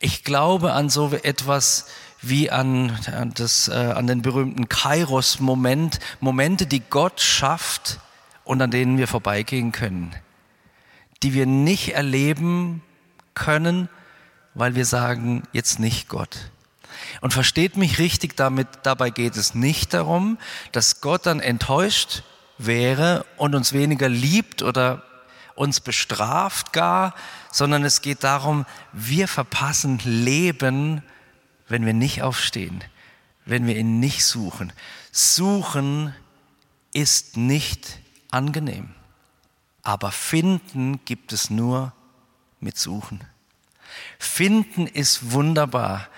Ich 0.00 0.24
glaube 0.24 0.72
an 0.72 0.90
so 0.90 1.12
etwas 1.12 1.86
wie 2.20 2.50
an, 2.50 2.98
das, 3.34 3.68
äh, 3.68 3.72
an 3.72 4.06
den 4.06 4.22
berühmten 4.22 4.68
Kairos-Moment, 4.68 6.00
Momente, 6.20 6.66
die 6.66 6.80
Gott 6.80 7.20
schafft 7.20 8.00
und 8.44 8.60
an 8.62 8.70
denen 8.70 8.98
wir 8.98 9.06
vorbeigehen 9.06 9.70
können, 9.72 10.14
die 11.22 11.34
wir 11.34 11.46
nicht 11.46 11.94
erleben 11.94 12.82
können, 13.34 13.88
weil 14.54 14.74
wir 14.74 14.84
sagen, 14.84 15.42
jetzt 15.52 15.78
nicht 15.78 16.08
Gott. 16.08 16.50
Und 17.20 17.32
versteht 17.32 17.76
mich 17.76 17.98
richtig 17.98 18.36
damit, 18.36 18.68
dabei 18.82 19.10
geht 19.10 19.36
es 19.36 19.54
nicht 19.54 19.94
darum, 19.94 20.38
dass 20.72 21.00
Gott 21.00 21.26
dann 21.26 21.40
enttäuscht 21.40 22.22
wäre 22.58 23.24
und 23.36 23.54
uns 23.54 23.72
weniger 23.72 24.08
liebt 24.08 24.62
oder 24.62 25.02
uns 25.54 25.80
bestraft 25.80 26.72
gar, 26.72 27.14
sondern 27.50 27.84
es 27.84 28.00
geht 28.00 28.24
darum, 28.24 28.66
wir 28.92 29.28
verpassen 29.28 29.98
Leben, 30.04 31.02
wenn 31.68 31.86
wir 31.86 31.94
nicht 31.94 32.22
aufstehen, 32.22 32.82
wenn 33.44 33.66
wir 33.66 33.76
ihn 33.76 34.00
nicht 34.00 34.24
suchen. 34.24 34.72
Suchen 35.10 36.14
ist 36.92 37.36
nicht 37.36 37.98
angenehm, 38.30 38.94
aber 39.82 40.12
finden 40.12 41.04
gibt 41.04 41.32
es 41.32 41.50
nur 41.50 41.92
mit 42.60 42.78
Suchen. 42.78 43.20
Finden 44.18 44.86
ist 44.86 45.32
wunderbar, 45.32 46.08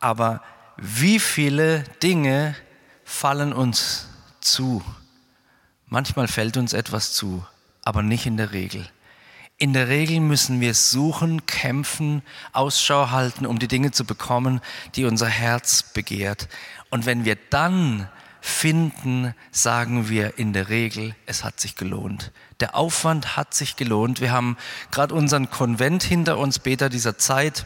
aber 0.00 0.42
wie 0.76 1.20
viele 1.20 1.84
Dinge 2.02 2.56
fallen 3.04 3.52
uns 3.52 4.08
zu? 4.40 4.82
Manchmal 5.86 6.28
fällt 6.28 6.56
uns 6.56 6.72
etwas 6.72 7.12
zu, 7.12 7.46
aber 7.82 8.02
nicht 8.02 8.26
in 8.26 8.36
der 8.36 8.52
Regel. 8.52 8.88
In 9.56 9.72
der 9.72 9.88
Regel 9.88 10.18
müssen 10.18 10.60
wir 10.60 10.74
suchen, 10.74 11.46
kämpfen, 11.46 12.22
Ausschau 12.52 13.10
halten, 13.10 13.46
um 13.46 13.60
die 13.60 13.68
Dinge 13.68 13.92
zu 13.92 14.04
bekommen, 14.04 14.60
die 14.96 15.04
unser 15.04 15.28
Herz 15.28 15.84
begehrt. 15.84 16.48
Und 16.90 17.06
wenn 17.06 17.24
wir 17.24 17.36
dann 17.50 18.08
finden, 18.46 19.34
sagen 19.52 20.10
wir 20.10 20.36
in 20.38 20.52
der 20.52 20.68
Regel, 20.68 21.14
es 21.24 21.44
hat 21.44 21.60
sich 21.60 21.76
gelohnt. 21.76 22.30
Der 22.60 22.76
Aufwand 22.76 23.38
hat 23.38 23.54
sich 23.54 23.74
gelohnt. 23.74 24.20
Wir 24.20 24.32
haben 24.32 24.58
gerade 24.90 25.14
unseren 25.14 25.48
Konvent 25.48 26.02
hinter 26.02 26.36
uns, 26.36 26.58
Beta 26.58 26.90
dieser 26.90 27.16
Zeit. 27.16 27.64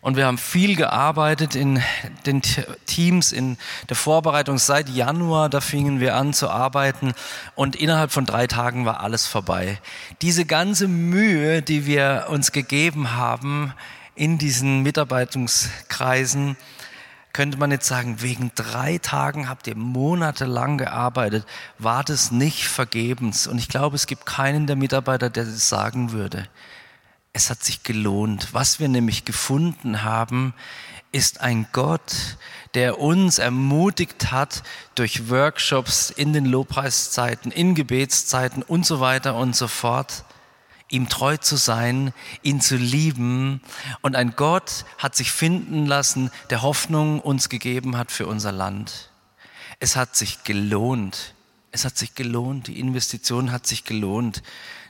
Und 0.00 0.16
wir 0.16 0.24
haben 0.24 0.38
viel 0.38 0.74
gearbeitet 0.74 1.54
in 1.54 1.82
den 2.24 2.40
Teams, 2.86 3.30
in 3.30 3.58
der 3.90 3.96
Vorbereitung. 3.96 4.56
Seit 4.56 4.88
Januar, 4.88 5.50
da 5.50 5.60
fingen 5.60 6.00
wir 6.00 6.16
an 6.16 6.32
zu 6.32 6.48
arbeiten 6.48 7.12
und 7.54 7.76
innerhalb 7.76 8.10
von 8.10 8.24
drei 8.24 8.46
Tagen 8.46 8.86
war 8.86 9.00
alles 9.00 9.26
vorbei. 9.26 9.78
Diese 10.22 10.46
ganze 10.46 10.88
Mühe, 10.88 11.60
die 11.60 11.84
wir 11.84 12.28
uns 12.30 12.52
gegeben 12.52 13.16
haben 13.16 13.74
in 14.14 14.38
diesen 14.38 14.82
Mitarbeitungskreisen, 14.82 16.56
könnte 17.32 17.58
man 17.58 17.70
jetzt 17.70 17.86
sagen, 17.86 18.20
wegen 18.22 18.50
drei 18.54 18.98
Tagen 18.98 19.48
habt 19.48 19.66
ihr 19.66 19.76
monatelang 19.76 20.78
gearbeitet, 20.78 21.46
war 21.78 22.04
das 22.04 22.30
nicht 22.30 22.66
vergebens. 22.66 23.46
Und 23.46 23.58
ich 23.58 23.68
glaube, 23.68 23.96
es 23.96 24.06
gibt 24.06 24.26
keinen 24.26 24.66
der 24.66 24.76
Mitarbeiter, 24.76 25.30
der 25.30 25.44
das 25.44 25.68
sagen 25.68 26.12
würde. 26.12 26.48
Es 27.32 27.50
hat 27.50 27.62
sich 27.62 27.82
gelohnt. 27.82 28.48
Was 28.52 28.80
wir 28.80 28.88
nämlich 28.88 29.24
gefunden 29.24 30.02
haben, 30.02 30.54
ist 31.12 31.40
ein 31.40 31.66
Gott, 31.72 32.36
der 32.74 33.00
uns 33.00 33.38
ermutigt 33.38 34.30
hat, 34.30 34.62
durch 34.94 35.30
Workshops 35.30 36.10
in 36.10 36.32
den 36.32 36.44
Lobpreiszeiten, 36.44 37.50
in 37.50 37.74
Gebetszeiten 37.74 38.62
und 38.62 38.84
so 38.84 39.00
weiter 39.00 39.36
und 39.36 39.56
so 39.56 39.68
fort, 39.68 40.24
ihm 40.90 41.08
treu 41.08 41.36
zu 41.36 41.56
sein, 41.56 42.12
ihn 42.42 42.60
zu 42.60 42.76
lieben. 42.76 43.60
Und 44.00 44.16
ein 44.16 44.34
Gott 44.36 44.84
hat 44.98 45.14
sich 45.14 45.32
finden 45.32 45.86
lassen, 45.86 46.30
der 46.50 46.62
Hoffnung 46.62 47.20
uns 47.20 47.48
gegeben 47.48 47.96
hat 47.96 48.10
für 48.10 48.26
unser 48.26 48.52
Land. 48.52 49.10
Es 49.80 49.96
hat 49.96 50.16
sich 50.16 50.44
gelohnt. 50.44 51.34
Es 51.70 51.84
hat 51.84 51.96
sich 51.96 52.14
gelohnt. 52.14 52.66
Die 52.66 52.80
Investition 52.80 53.52
hat 53.52 53.66
sich 53.66 53.84
gelohnt. 53.84 54.42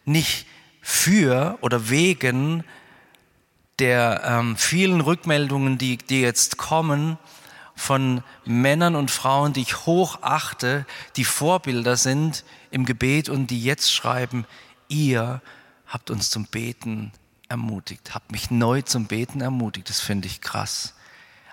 Nicht 0.04 0.46
für 0.80 1.58
oder 1.60 1.90
wegen 1.90 2.64
der 3.78 4.22
ähm, 4.24 4.56
vielen 4.56 5.00
Rückmeldungen, 5.00 5.78
die, 5.78 5.98
die 5.98 6.20
jetzt 6.20 6.56
kommen 6.56 7.18
von 7.76 8.24
Männern 8.44 8.96
und 8.96 9.10
Frauen, 9.10 9.52
die 9.52 9.60
ich 9.60 9.86
hoch 9.86 10.18
achte, 10.22 10.84
die 11.16 11.24
Vorbilder 11.24 11.96
sind 11.96 12.44
im 12.70 12.84
Gebet 12.84 13.28
und 13.28 13.48
die 13.48 13.62
jetzt 13.62 13.92
schreiben, 13.92 14.46
ihr 14.88 15.40
habt 15.88 16.10
uns 16.10 16.30
zum 16.30 16.44
Beten 16.46 17.12
ermutigt, 17.48 18.14
habe 18.14 18.26
mich 18.30 18.50
neu 18.50 18.82
zum 18.82 19.06
Beten 19.06 19.40
ermutigt. 19.40 19.88
Das 19.88 20.00
finde 20.00 20.28
ich 20.28 20.40
krass. 20.40 20.94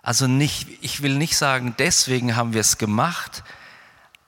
Also 0.04 0.28
nicht, 0.28 0.68
ich 0.82 1.02
will 1.02 1.18
nicht 1.18 1.36
sagen, 1.36 1.74
deswegen 1.80 2.36
haben 2.36 2.54
wir 2.54 2.62
es 2.62 2.78
gemacht, 2.78 3.44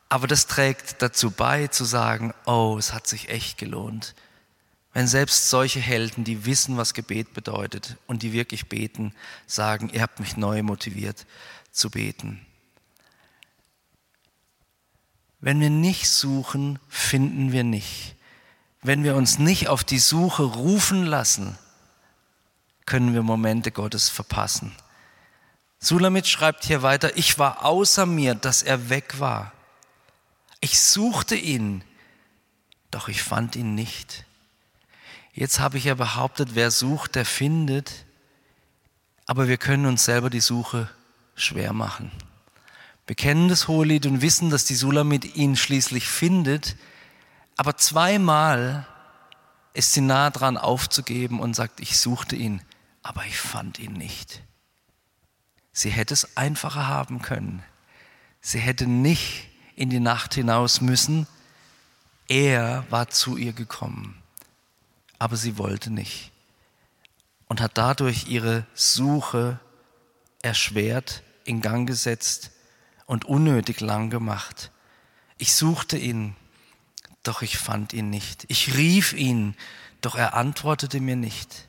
aber 0.10 0.26
das 0.26 0.48
trägt 0.48 1.02
dazu 1.02 1.30
bei, 1.30 1.68
zu 1.68 1.84
sagen, 1.84 2.34
oh, 2.46 2.78
es 2.80 2.94
hat 2.94 3.06
sich 3.06 3.30
echt 3.30 3.58
gelohnt. 3.58 4.16
Wenn 4.94 5.06
selbst 5.06 5.50
solche 5.50 5.80
Helden, 5.80 6.24
die 6.24 6.46
wissen, 6.46 6.78
was 6.78 6.96
Gebet 6.96 7.34
bedeutet 7.34 7.98
und 8.08 8.24
die 8.24 8.34
wirklich 8.34 8.68
beten, 8.68 9.14
sagen, 9.46 9.90
ihr 9.94 10.02
habt 10.02 10.20
mich 10.20 10.38
neu 10.38 10.64
motiviert 10.64 11.28
zu 11.72 11.92
beten. 11.92 12.44
Wenn 15.40 15.60
wir 15.60 15.70
nicht 15.70 16.10
suchen, 16.10 16.80
finden 16.90 17.52
wir 17.52 17.64
nicht. 17.64 18.17
Wenn 18.88 19.04
wir 19.04 19.18
uns 19.18 19.38
nicht 19.38 19.68
auf 19.68 19.84
die 19.84 20.00
Suche 20.00 20.44
rufen 20.44 21.04
lassen, 21.04 21.58
können 22.86 23.14
wir 23.14 23.22
Momente 23.22 23.70
Gottes 23.70 24.08
verpassen. 24.08 24.74
Sulamit 25.78 26.26
schreibt 26.26 26.64
hier 26.64 26.84
weiter, 26.84 27.18
ich 27.18 27.38
war 27.38 27.66
außer 27.66 28.06
mir, 28.06 28.34
dass 28.34 28.64
er 28.64 28.90
weg 28.90 29.20
war. 29.20 29.52
Ich 30.62 30.80
suchte 30.80 31.36
ihn, 31.36 31.84
doch 32.90 33.10
ich 33.10 33.22
fand 33.24 33.58
ihn 33.58 33.76
nicht. 33.76 34.24
Jetzt 35.34 35.60
habe 35.60 35.78
ich 35.78 35.84
ja 35.84 35.96
behauptet, 35.96 36.52
wer 36.54 36.72
sucht, 36.72 37.16
der 37.16 37.26
findet, 37.26 38.06
aber 39.26 39.50
wir 39.50 39.58
können 39.58 39.86
uns 39.86 40.06
selber 40.06 40.30
die 40.30 40.40
Suche 40.40 40.90
schwer 41.36 41.74
machen. 41.74 42.10
Wir 43.06 43.18
kennen 43.18 43.50
das 43.50 43.68
Hohelied 43.68 44.06
und 44.06 44.22
wissen, 44.22 44.50
dass 44.50 44.64
die 44.64 44.76
Sulamit 44.76 45.36
ihn 45.36 45.58
schließlich 45.58 46.08
findet, 46.08 46.78
aber 47.58 47.76
zweimal 47.76 48.88
ist 49.74 49.94
sie 49.94 50.02
nah 50.02 50.30
dran 50.30 50.58
aufzugeben 50.58 51.40
und 51.40 51.56
sagt, 51.56 51.80
ich 51.80 52.00
suchte 52.00 52.36
ihn, 52.36 52.62
aber 53.04 53.26
ich 53.26 53.38
fand 53.38 53.80
ihn 53.80 53.94
nicht. 53.94 54.42
Sie 55.72 55.90
hätte 55.90 56.14
es 56.14 56.38
einfacher 56.38 56.88
haben 56.88 57.22
können. 57.22 57.64
Sie 58.42 58.60
hätte 58.60 58.88
nicht 58.88 59.50
in 59.76 59.90
die 59.90 60.00
Nacht 60.00 60.34
hinaus 60.34 60.82
müssen. 60.82 61.28
Er 62.28 62.86
war 62.90 63.10
zu 63.10 63.38
ihr 63.38 63.54
gekommen, 63.54 64.22
aber 65.20 65.36
sie 65.36 65.58
wollte 65.58 65.90
nicht 65.90 66.32
und 67.48 67.62
hat 67.62 67.78
dadurch 67.78 68.28
ihre 68.28 68.66
Suche 68.74 69.60
erschwert, 70.42 71.24
in 71.44 71.62
Gang 71.62 71.88
gesetzt 71.88 72.52
und 73.06 73.26
unnötig 73.26 73.80
lang 73.80 74.10
gemacht. 74.10 74.72
Ich 75.38 75.54
suchte 75.56 75.98
ihn, 75.98 76.36
doch 77.28 77.42
ich 77.42 77.58
fand 77.58 77.94
ihn 77.94 78.10
nicht. 78.10 78.46
Ich 78.48 78.76
rief 78.76 79.14
ihn, 79.14 79.56
doch 80.02 80.16
er 80.16 80.34
antwortete 80.34 81.00
mir 81.00 81.16
nicht. 81.16 81.68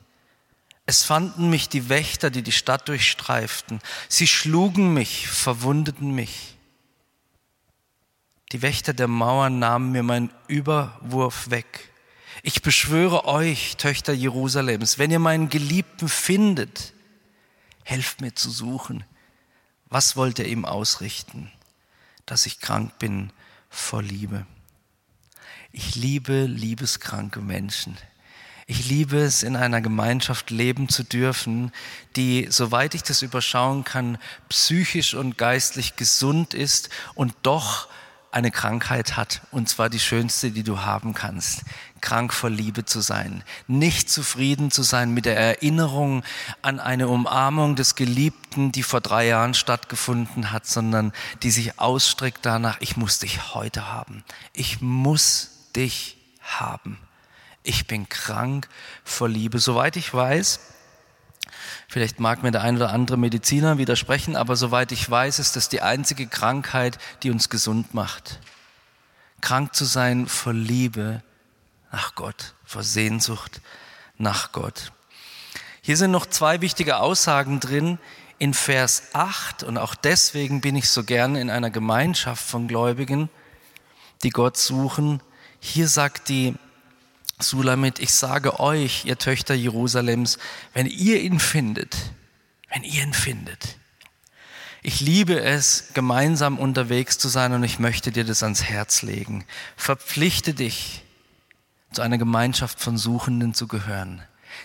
Es 0.85 1.03
fanden 1.03 1.49
mich 1.49 1.69
die 1.69 1.89
Wächter, 1.89 2.31
die 2.31 2.41
die 2.41 2.51
Stadt 2.51 2.87
durchstreiften. 2.87 3.79
Sie 4.07 4.27
schlugen 4.27 4.93
mich, 4.93 5.27
verwundeten 5.27 6.15
mich. 6.15 6.55
Die 8.51 8.63
Wächter 8.63 8.93
der 8.93 9.07
Mauern 9.07 9.59
nahmen 9.59 9.91
mir 9.91 10.01
meinen 10.01 10.31
Überwurf 10.47 11.51
weg. 11.51 11.91
Ich 12.41 12.61
beschwöre 12.61 13.25
euch, 13.25 13.77
Töchter 13.77 14.13
Jerusalems, 14.13 14.97
wenn 14.97 15.11
ihr 15.11 15.19
meinen 15.19 15.49
Geliebten 15.49 16.09
findet, 16.09 16.93
helft 17.83 18.21
mir 18.21 18.33
zu 18.33 18.49
suchen. 18.49 19.03
Was 19.89 20.15
wollt 20.15 20.39
ihr 20.39 20.47
ihm 20.47 20.65
ausrichten? 20.65 21.51
Dass 22.25 22.45
ich 22.45 22.59
krank 22.59 22.97
bin 22.97 23.31
vor 23.69 24.01
Liebe. 24.01 24.47
Ich 25.71 25.95
liebe 25.95 26.45
liebeskranke 26.45 27.41
Menschen. 27.41 27.97
Ich 28.67 28.87
liebe 28.87 29.17
es, 29.17 29.41
in 29.41 29.55
einer 29.55 29.81
Gemeinschaft 29.81 30.51
leben 30.51 30.89
zu 30.89 31.03
dürfen, 31.03 31.71
die, 32.15 32.47
soweit 32.51 32.93
ich 32.93 33.01
das 33.01 33.23
überschauen 33.23 33.83
kann, 33.83 34.19
psychisch 34.47 35.15
und 35.15 35.39
geistlich 35.39 35.95
gesund 35.95 36.53
ist 36.53 36.89
und 37.15 37.33
doch 37.41 37.87
eine 38.31 38.51
Krankheit 38.51 39.17
hat, 39.17 39.41
und 39.51 39.69
zwar 39.69 39.89
die 39.89 39.99
schönste, 39.99 40.51
die 40.51 40.61
du 40.61 40.81
haben 40.81 41.15
kannst, 41.15 41.63
krank 42.01 42.33
vor 42.33 42.49
Liebe 42.49 42.85
zu 42.85 43.01
sein, 43.01 43.43
nicht 43.67 44.09
zufrieden 44.09 44.71
zu 44.71 44.83
sein 44.83 45.13
mit 45.13 45.25
der 45.25 45.37
Erinnerung 45.37 46.23
an 46.61 46.79
eine 46.79 47.07
Umarmung 47.07 47.75
des 47.75 47.95
Geliebten, 47.95 48.71
die 48.71 48.83
vor 48.83 49.01
drei 49.01 49.27
Jahren 49.27 49.53
stattgefunden 49.53 50.51
hat, 50.51 50.65
sondern 50.65 51.13
die 51.43 51.51
sich 51.51 51.79
ausstreckt 51.79 52.39
danach, 52.45 52.77
ich 52.79 52.97
muss 52.97 53.19
dich 53.19 53.53
heute 53.53 53.87
haben, 53.87 54.23
ich 54.53 54.81
muss 54.81 55.69
dich 55.75 56.17
haben. 56.41 56.97
Ich 57.63 57.87
bin 57.87 58.09
krank 58.09 58.67
vor 59.03 59.29
Liebe. 59.29 59.59
Soweit 59.59 59.95
ich 59.95 60.13
weiß, 60.13 60.59
Vielleicht 61.87 62.19
mag 62.19 62.43
mir 62.43 62.51
der 62.51 62.61
ein 62.61 62.75
oder 62.75 62.91
andere 62.91 63.17
Mediziner 63.17 63.79
widersprechen, 63.79 64.35
aber 64.35 64.55
soweit 64.55 64.91
ich 64.91 65.09
weiß, 65.09 65.39
ist 65.39 65.55
das 65.55 65.69
die 65.69 65.81
einzige 65.81 66.27
Krankheit, 66.27 66.99
die 67.23 67.31
uns 67.31 67.49
gesund 67.49 67.95
macht. 67.95 68.39
Krank 69.41 69.73
zu 69.73 69.85
sein 69.85 70.27
vor 70.27 70.53
Liebe 70.53 71.23
nach 71.91 72.15
Gott, 72.15 72.53
vor 72.65 72.83
Sehnsucht 72.83 73.61
nach 74.17 74.51
Gott. 74.51 74.91
Hier 75.81 75.97
sind 75.97 76.11
noch 76.11 76.25
zwei 76.25 76.61
wichtige 76.61 76.97
Aussagen 76.97 77.59
drin 77.59 77.97
in 78.37 78.53
Vers 78.53 79.09
8 79.13 79.63
und 79.63 79.77
auch 79.77 79.95
deswegen 79.95 80.61
bin 80.61 80.75
ich 80.75 80.89
so 80.89 81.03
gern 81.03 81.35
in 81.35 81.49
einer 81.49 81.69
Gemeinschaft 81.69 82.45
von 82.45 82.67
Gläubigen, 82.67 83.29
die 84.23 84.29
Gott 84.29 84.57
suchen. 84.57 85.21
Hier 85.59 85.87
sagt 85.87 86.29
die 86.29 86.55
Sulamit, 87.39 87.99
ich 87.99 88.13
sage 88.13 88.59
euch, 88.59 89.05
ihr 89.05 89.17
Töchter 89.17 89.53
Jerusalems, 89.53 90.37
wenn 90.73 90.85
ihr 90.85 91.21
ihn 91.21 91.39
findet, 91.39 91.95
wenn 92.69 92.83
ihr 92.83 93.03
ihn 93.03 93.13
findet. 93.13 93.77
Ich 94.81 95.01
liebe 95.01 95.41
es, 95.41 95.89
gemeinsam 95.93 96.57
unterwegs 96.57 97.17
zu 97.17 97.27
sein 97.27 97.53
und 97.53 97.63
ich 97.63 97.79
möchte 97.79 98.11
dir 98.11 98.23
das 98.23 98.43
ans 98.43 98.63
Herz 98.63 99.01
legen. 99.01 99.45
Verpflichte 99.75 100.53
dich, 100.53 101.03
zu 101.91 102.01
einer 102.01 102.17
Gemeinschaft 102.17 102.79
von 102.79 102.97
Suchenden 102.97 103.53
zu 103.53 103.67
gehören, 103.67 104.21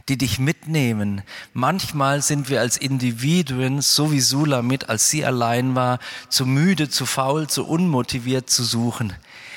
die 0.09 0.19
dich 0.19 0.39
mitnehmen. 0.39 1.23
Manchmal 1.53 2.23
sind 2.23 2.49
wir 2.49 2.61
als 2.61 2.77
Individuen, 2.77 3.81
so 3.81 4.13
wie 4.13 4.21
Sulamit, 4.21 4.89
als 4.89 5.11
sie 5.11 5.25
allein 5.25 5.75
war, 5.75 5.99
zu 6.29 6.47
müde, 6.47 6.89
zu 6.89 7.07
faul, 7.07 7.49
zu 7.49 7.67
unmotiviert 7.67 8.51
zu 8.51 8.65
suchen. 8.65 9.15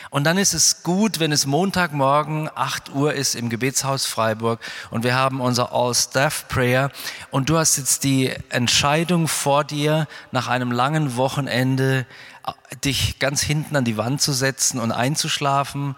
Und 0.10 0.23
dann 0.23 0.38
ist 0.38 0.53
es 0.53 0.84
gut, 0.84 1.19
wenn 1.19 1.34
es 1.34 1.45
Montagmorgen 1.45 2.49
8 2.56 2.93
Uhr 2.93 3.13
ist 3.13 3.36
im 3.36 3.49
Gebetshaus 3.49 4.06
Freiburg 4.06 4.62
und 4.89 5.03
wir 5.03 5.15
haben 5.15 5.41
unser 5.41 5.73
All-Staff-Prayer 5.73 6.91
und 7.30 7.49
du 7.49 7.58
hast 7.58 7.77
jetzt 7.77 8.06
die 8.06 8.32
Entscheidung 8.49 9.27
vor 9.27 9.65
dir, 9.65 10.08
nach 10.32 10.47
einem 10.47 10.71
langen 10.71 11.17
Wochenende 11.17 12.06
äh, 12.45 12.75
dich 12.77 13.19
ganz 13.19 13.41
hinten 13.41 13.75
an 13.75 13.84
die 13.84 13.97
Wand 13.97 14.21
zu 14.21 14.32
setzen 14.32 14.80
und 14.80 14.93
einzuschlafen 14.93 15.95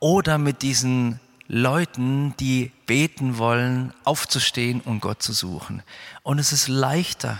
oder 0.00 0.38
mit 0.38 0.62
diesen 0.62 1.20
Leuten, 1.46 2.34
die 2.38 2.72
beten 2.86 3.38
wollen, 3.38 3.92
aufzustehen 4.04 4.80
und 4.80 5.00
Gott 5.00 5.22
zu 5.22 5.32
suchen. 5.32 5.82
Und 6.22 6.38
es 6.38 6.52
ist 6.52 6.68
leichter, 6.68 7.38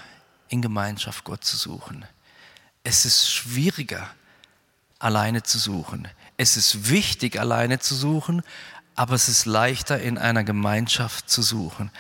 in 0.49 0.63
Gemeinschaft 0.63 1.25
Gott 1.25 1.45
zu 1.45 1.57
suchen. 1.57 2.05
Es 2.85 3.05
ist 3.05 3.31
schwieriger, 3.31 4.09
alleine 4.99 5.43
zu 5.43 5.59
suchen. 5.59 6.09
Es 6.37 6.57
ist 6.57 6.91
wichtig, 6.91 7.39
alleine 7.39 7.79
zu 7.79 7.95
suchen, 7.95 8.43
aber 8.95 9.15
es 9.15 9.29
ist 9.29 9.47
leichter, 9.47 10.01
in 10.01 10.19
einer 10.19 10.45
Gemeinschaft 10.45 11.31
zu 11.31 11.43
suchen. 11.43 11.91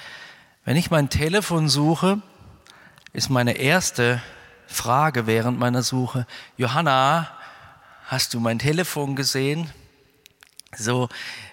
Wenn 0.64 0.76
ich 0.76 0.90
mein 0.90 1.08
Telefon 1.08 1.68
suche, 1.68 2.20
ist 3.12 3.30
meine 3.30 3.52
erste 3.52 4.20
Frage 4.66 5.26
während 5.26 5.58
meiner 5.58 5.82
Suche, 5.82 6.26
Johanna, 6.56 7.30
hast 8.06 8.34
du 8.34 8.40
mein 8.40 8.58
Telefon 8.58 9.16
gesehen? 9.16 9.70
So, 10.76 11.08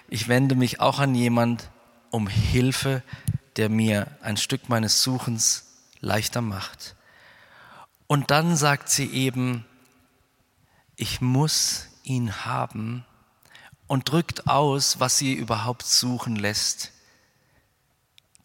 ich 0.08 0.28
wende 0.28 0.54
mich 0.54 0.80
auch 0.80 0.98
an 0.98 1.14
jemand 1.14 1.70
um 2.10 2.28
Hilfe, 2.28 3.02
der 3.56 3.68
mir 3.68 4.06
ein 4.22 4.36
Stück 4.36 4.68
meines 4.68 5.02
Suchens 5.02 5.66
leichter 6.00 6.40
macht. 6.40 6.94
Und 8.06 8.30
dann 8.30 8.56
sagt 8.56 8.88
sie 8.88 9.10
eben, 9.10 9.64
ich 10.96 11.20
muss 11.20 11.88
ihn 12.04 12.44
haben 12.44 13.04
und 13.86 14.10
drückt 14.10 14.46
aus, 14.46 15.00
was 15.00 15.18
sie 15.18 15.34
überhaupt 15.34 15.84
suchen 15.84 16.36
lässt. 16.36 16.92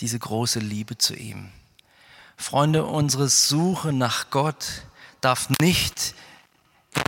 Diese 0.02 0.20
große 0.20 0.60
Liebe 0.60 0.98
zu 0.98 1.16
ihm. 1.16 1.52
Freunde, 2.36 2.86
unsere 2.86 3.30
Suche 3.30 3.94
nach 3.94 4.30
Gott 4.32 4.84
darf 5.22 5.50
nicht 5.62 6.16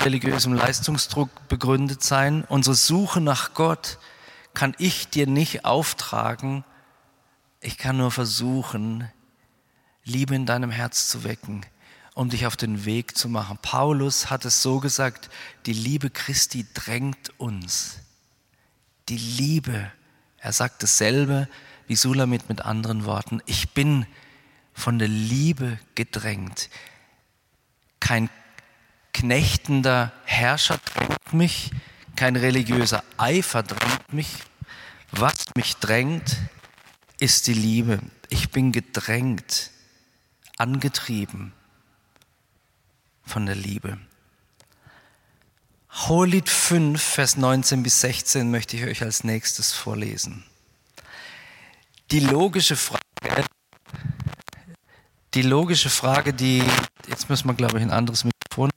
religiösem 0.05 0.53
Leistungsdruck 0.53 1.47
begründet 1.49 2.03
sein. 2.03 2.45
Unsere 2.47 2.75
Suche 2.75 3.19
nach 3.19 3.53
Gott 3.53 3.97
kann 4.53 4.75
ich 4.77 5.09
dir 5.09 5.27
nicht 5.27 5.65
auftragen. 5.65 6.63
Ich 7.59 7.77
kann 7.77 7.97
nur 7.97 8.11
versuchen, 8.11 9.09
Liebe 10.03 10.35
in 10.35 10.45
deinem 10.45 10.71
Herz 10.71 11.09
zu 11.09 11.23
wecken 11.23 11.65
um 12.15 12.29
dich 12.29 12.47
auf 12.47 12.55
den 12.55 12.85
Weg 12.85 13.17
zu 13.17 13.27
machen. 13.27 13.59
Paulus 13.61 14.29
hat 14.29 14.45
es 14.45 14.61
so 14.61 14.79
gesagt, 14.79 15.29
die 15.65 15.73
Liebe 15.73 16.09
Christi 16.09 16.65
drängt 16.73 17.37
uns. 17.37 17.99
Die 19.09 19.17
Liebe, 19.17 19.91
er 20.37 20.53
sagt 20.53 20.81
dasselbe, 20.81 21.49
wie 21.87 21.97
Sulamit 21.97 22.47
mit 22.47 22.61
anderen 22.61 23.05
Worten, 23.05 23.41
ich 23.45 23.71
bin 23.73 24.07
von 24.73 24.97
der 24.97 25.09
Liebe 25.09 25.77
gedrängt. 25.93 26.69
Kein 27.99 28.29
knechtender 29.15 30.12
Herrscher 30.25 30.78
drängt 30.93 31.34
mich, 31.34 31.71
kein 32.17 32.36
religiöser 32.36 33.01
Eifer 33.15 33.63
drängt 33.63 34.13
mich. 34.13 34.28
Was 35.12 35.56
mich 35.56 35.78
drängt, 35.78 36.38
ist 37.17 37.47
die 37.47 37.54
Liebe. 37.54 37.99
Ich 38.30 38.49
bin 38.49 38.73
gedrängt, 38.73 39.71
angetrieben 40.58 41.54
von 43.25 43.45
der 43.45 43.56
Liebe. 43.56 43.97
Hohelied 46.08 46.49
5, 46.49 47.01
Vers 47.01 47.38
19 47.38 47.84
bis 47.84 48.01
16 48.01 48.51
möchte 48.51 48.75
ich 48.75 48.84
euch 48.84 49.01
als 49.01 49.23
nächstes 49.23 49.71
vorlesen. 49.71 50.43
Die 52.12 52.19
logische 52.19 52.75
Frage, 52.75 53.45
die 55.34 55.41
logische 55.41 55.89
Frage, 55.89 56.34
die, 56.34 56.62
jetzt 57.08 57.30
müssen 57.30 57.47
wir, 57.47 57.54
glaube 57.54 57.78
ich, 57.78 57.84
ein 57.84 57.91
anderes 57.91 58.25
Mikrofon. 58.25 58.71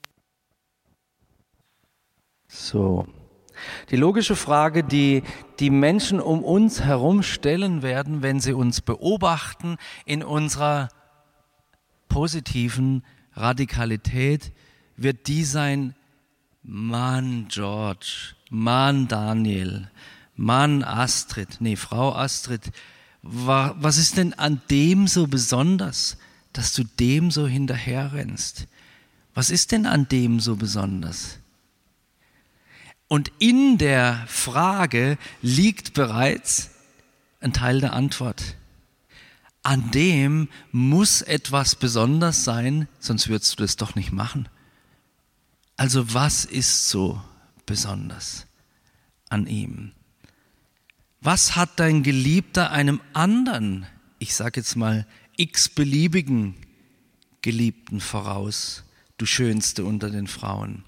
So. 2.49 3.07
Die 3.91 3.95
logische 3.95 4.35
Frage, 4.35 4.83
die 4.83 5.23
die 5.59 5.69
Menschen 5.69 6.19
um 6.19 6.43
uns 6.43 6.81
herum 6.81 7.23
stellen 7.23 7.81
werden, 7.81 8.21
wenn 8.21 8.39
sie 8.39 8.53
uns 8.53 8.81
beobachten 8.81 9.77
in 10.05 10.23
unserer 10.23 10.89
positiven 12.07 13.03
Radikalität, 13.33 14.51
wird 14.97 15.27
die 15.27 15.43
sein, 15.43 15.95
Mann 16.63 17.47
George, 17.49 18.33
Mann 18.49 19.07
Daniel, 19.07 19.89
Mann 20.35 20.83
Astrid, 20.83 21.57
nee, 21.59 21.75
Frau 21.75 22.13
Astrid, 22.13 22.71
was 23.21 23.97
ist 23.97 24.17
denn 24.17 24.33
an 24.33 24.61
dem 24.69 25.07
so 25.07 25.27
besonders, 25.27 26.17
dass 26.53 26.73
du 26.73 26.83
dem 26.83 27.31
so 27.31 27.47
hinterherrennst? 27.47 28.67
Was 29.33 29.49
ist 29.49 29.71
denn 29.71 29.85
an 29.85 30.07
dem 30.07 30.39
so 30.39 30.55
besonders? 30.55 31.38
Und 33.09 33.31
in 33.39 33.79
der 33.79 34.23
Frage 34.27 35.17
liegt 35.41 35.93
bereits 35.93 36.69
ein 37.41 37.53
Teil 37.53 37.81
der 37.81 37.93
Antwort. 37.93 38.55
An 39.63 39.91
dem 39.91 40.47
muss 40.71 41.21
etwas 41.23 41.75
besonders 41.75 42.43
sein, 42.43 42.87
sonst 42.99 43.27
würdest 43.27 43.59
du 43.59 43.63
das 43.63 43.75
doch 43.75 43.95
nicht 43.95 44.11
machen. 44.11 44.47
Also 45.75 46.13
was 46.13 46.45
ist 46.45 46.89
so 46.89 47.19
besonders 47.65 48.45
an 49.29 49.47
ihm? 49.47 49.91
Was 51.19 51.55
hat 51.55 51.79
dein 51.79 52.03
Geliebter 52.03 52.71
einem 52.71 53.01
anderen, 53.13 53.87
ich 54.19 54.35
sage 54.35 54.59
jetzt 54.59 54.75
mal 54.75 55.07
x-beliebigen 55.35 56.55
Geliebten 57.41 58.01
voraus, 58.01 58.83
du 59.17 59.25
schönste 59.25 59.83
unter 59.83 60.11
den 60.11 60.27
Frauen? 60.27 60.83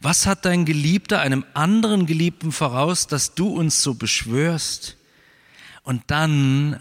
Was 0.00 0.26
hat 0.26 0.44
dein 0.44 0.64
Geliebter 0.64 1.20
einem 1.20 1.44
anderen 1.54 2.06
Geliebten 2.06 2.52
voraus, 2.52 3.06
dass 3.06 3.34
du 3.34 3.48
uns 3.48 3.82
so 3.82 3.94
beschwörst? 3.94 4.96
Und 5.82 6.02
dann 6.08 6.80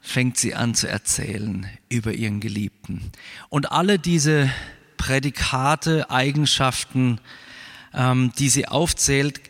fängt 0.00 0.36
sie 0.36 0.54
an 0.54 0.74
zu 0.74 0.88
erzählen 0.88 1.66
über 1.88 2.12
ihren 2.12 2.40
Geliebten. 2.40 3.12
Und 3.48 3.72
alle 3.72 3.98
diese 3.98 4.50
Prädikate, 4.96 6.10
Eigenschaften, 6.10 7.18
ähm, 7.94 8.32
die 8.38 8.48
sie 8.48 8.68
aufzählt, 8.68 9.40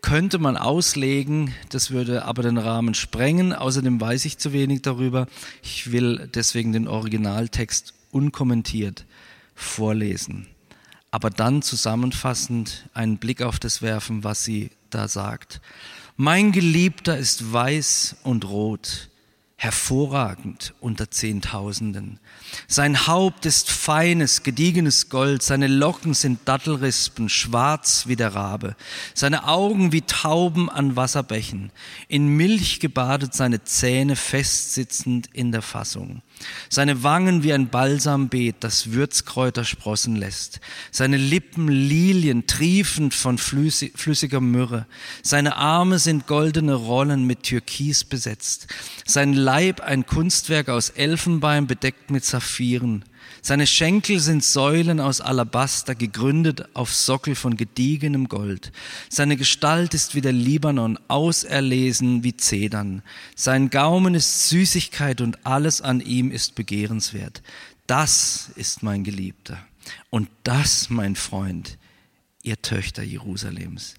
könnte 0.00 0.38
man 0.38 0.56
auslegen, 0.56 1.54
das 1.70 1.90
würde 1.90 2.24
aber 2.24 2.42
den 2.42 2.58
Rahmen 2.58 2.94
sprengen. 2.94 3.52
Außerdem 3.52 4.00
weiß 4.00 4.24
ich 4.24 4.38
zu 4.38 4.52
wenig 4.52 4.82
darüber. 4.82 5.26
Ich 5.62 5.92
will 5.92 6.28
deswegen 6.34 6.72
den 6.72 6.88
Originaltext 6.88 7.94
unkommentiert 8.10 9.04
vorlesen. 9.54 10.46
Aber 11.10 11.30
dann 11.30 11.62
zusammenfassend 11.62 12.88
einen 12.94 13.18
Blick 13.18 13.42
auf 13.42 13.58
das 13.58 13.80
werfen, 13.82 14.24
was 14.24 14.44
sie 14.44 14.70
da 14.90 15.08
sagt. 15.08 15.60
Mein 16.16 16.52
Geliebter 16.52 17.16
ist 17.16 17.52
weiß 17.52 18.16
und 18.24 18.44
rot, 18.44 19.08
hervorragend 19.60 20.72
unter 20.80 21.10
Zehntausenden. 21.10 22.20
Sein 22.68 23.08
Haupt 23.08 23.44
ist 23.44 23.70
feines, 23.70 24.44
gediegenes 24.44 25.08
Gold, 25.08 25.42
seine 25.42 25.66
Locken 25.66 26.14
sind 26.14 26.40
Dattelrispen, 26.44 27.28
schwarz 27.28 28.06
wie 28.06 28.14
der 28.14 28.34
Rabe, 28.34 28.76
seine 29.14 29.48
Augen 29.48 29.90
wie 29.92 30.02
Tauben 30.02 30.70
an 30.70 30.94
Wasserbächen, 30.94 31.72
in 32.06 32.28
Milch 32.28 32.78
gebadet 32.78 33.34
seine 33.34 33.64
Zähne 33.64 34.14
festsitzend 34.14 35.28
in 35.32 35.50
der 35.50 35.62
Fassung. 35.62 36.22
Seine 36.68 37.02
Wangen 37.02 37.42
wie 37.42 37.52
ein 37.52 37.68
Balsambeet, 37.68 38.56
das 38.60 38.92
Würzkräuter 38.92 39.64
sprossen 39.64 40.16
lässt. 40.16 40.60
Seine 40.90 41.16
Lippen 41.16 41.68
Lilien, 41.68 42.46
triefend 42.46 43.14
von 43.14 43.38
flüssiger 43.38 44.40
Myrrhe. 44.40 44.86
Seine 45.22 45.56
Arme 45.56 45.98
sind 45.98 46.26
goldene 46.26 46.74
Rollen 46.74 47.24
mit 47.24 47.44
Türkis 47.44 48.04
besetzt. 48.04 48.66
Sein 49.06 49.32
Leib 49.32 49.80
ein 49.80 50.06
Kunstwerk 50.06 50.68
aus 50.68 50.90
Elfenbein 50.90 51.66
bedeckt 51.66 52.10
mit 52.10 52.24
Saphiren. 52.24 53.04
Seine 53.42 53.66
Schenkel 53.66 54.20
sind 54.20 54.44
Säulen 54.44 55.00
aus 55.00 55.20
Alabaster, 55.20 55.94
gegründet 55.94 56.68
auf 56.74 56.92
Sockel 56.92 57.34
von 57.34 57.56
gediegenem 57.56 58.28
Gold. 58.28 58.72
Seine 59.08 59.36
Gestalt 59.36 59.94
ist 59.94 60.14
wie 60.14 60.20
der 60.20 60.32
Libanon, 60.32 60.98
auserlesen 61.08 62.24
wie 62.24 62.36
Zedern. 62.36 63.02
Sein 63.36 63.70
Gaumen 63.70 64.14
ist 64.14 64.48
Süßigkeit 64.48 65.20
und 65.20 65.46
alles 65.46 65.80
an 65.80 66.00
ihm 66.00 66.30
ist 66.30 66.54
begehrenswert. 66.54 67.42
Das 67.86 68.50
ist 68.56 68.82
mein 68.82 69.04
Geliebter. 69.04 69.58
Und 70.10 70.28
das, 70.44 70.90
mein 70.90 71.16
Freund, 71.16 71.78
ihr 72.42 72.60
Töchter 72.60 73.02
Jerusalems. 73.02 73.94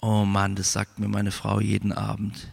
Oh 0.00 0.24
Mann, 0.24 0.54
das 0.54 0.72
sagt 0.72 0.98
mir 0.98 1.08
meine 1.08 1.32
Frau 1.32 1.60
jeden 1.60 1.92
Abend. 1.92 2.48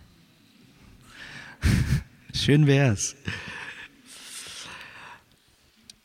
Schön 2.34 2.66
wär's. 2.66 3.16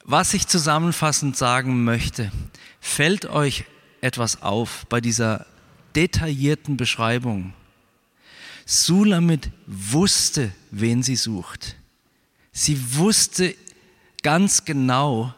Was 0.04 0.34
ich 0.34 0.46
zusammenfassend 0.46 1.36
sagen 1.36 1.84
möchte, 1.84 2.32
fällt 2.80 3.26
euch 3.26 3.64
etwas 4.00 4.42
auf 4.42 4.86
bei 4.88 5.00
dieser 5.00 5.46
detaillierten 5.94 6.76
Beschreibung. 6.76 7.52
Sulamit 8.64 9.50
wusste, 9.66 10.52
wen 10.70 11.02
sie 11.02 11.16
sucht. 11.16 11.76
Sie 12.52 12.96
wusste 12.96 13.54
ganz 14.22 14.64
genau, 14.64 15.34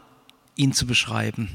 ihn 0.55 0.73
zu 0.73 0.87
beschreiben. 0.87 1.49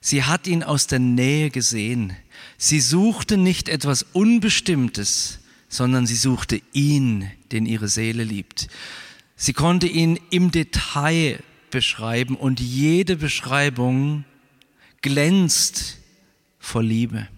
Sie 0.00 0.24
hat 0.24 0.46
ihn 0.46 0.62
aus 0.62 0.86
der 0.86 1.00
Nähe 1.00 1.50
gesehen. 1.50 2.16
Sie 2.56 2.80
suchte 2.80 3.36
nicht 3.36 3.68
etwas 3.68 4.04
Unbestimmtes, 4.12 5.40
sondern 5.68 6.06
sie 6.06 6.16
suchte 6.16 6.62
ihn, 6.72 7.30
den 7.52 7.66
ihre 7.66 7.88
Seele 7.88 8.22
liebt. 8.22 8.68
Sie 9.34 9.52
konnte 9.52 9.86
ihn 9.86 10.20
im 10.30 10.50
Detail 10.50 11.42
beschreiben 11.70 12.36
und 12.36 12.60
jede 12.60 13.16
Beschreibung 13.16 14.24
glänzt 15.02 15.98
vor 16.58 16.82
Liebe. 16.82 17.28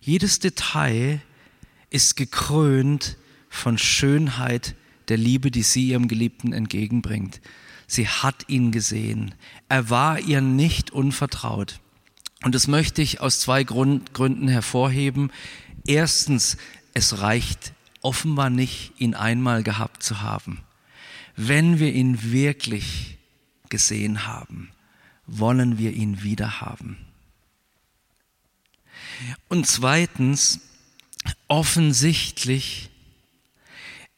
Jedes 0.00 0.38
Detail 0.38 1.20
ist 1.90 2.16
gekrönt 2.16 3.16
von 3.48 3.78
Schönheit 3.78 4.74
der 5.08 5.16
Liebe, 5.16 5.50
die 5.50 5.62
sie 5.62 5.88
ihrem 5.88 6.08
Geliebten 6.08 6.52
entgegenbringt. 6.52 7.40
Sie 7.86 8.08
hat 8.08 8.48
ihn 8.48 8.72
gesehen. 8.72 9.34
Er 9.68 9.90
war 9.90 10.18
ihr 10.20 10.40
nicht 10.40 10.90
unvertraut. 10.90 11.80
Und 12.42 12.54
das 12.54 12.66
möchte 12.66 13.02
ich 13.02 13.20
aus 13.20 13.40
zwei 13.40 13.64
Gründen 13.64 14.48
hervorheben. 14.48 15.30
Erstens, 15.86 16.56
es 16.94 17.20
reicht 17.20 17.72
offenbar 18.02 18.50
nicht, 18.50 18.92
ihn 18.98 19.14
einmal 19.14 19.62
gehabt 19.62 20.02
zu 20.02 20.20
haben. 20.20 20.60
Wenn 21.36 21.78
wir 21.78 21.92
ihn 21.92 22.32
wirklich 22.32 23.15
gesehen 23.68 24.26
haben, 24.26 24.70
wollen 25.26 25.78
wir 25.78 25.92
ihn 25.92 26.22
wieder 26.22 26.60
haben. 26.60 26.98
Und 29.48 29.66
zweitens, 29.66 30.60
offensichtlich 31.48 32.90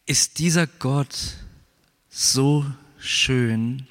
ist 0.06 0.38
dieser 0.38 0.66
Gott 0.66 1.36
so 2.08 2.66
schön, 2.98 3.86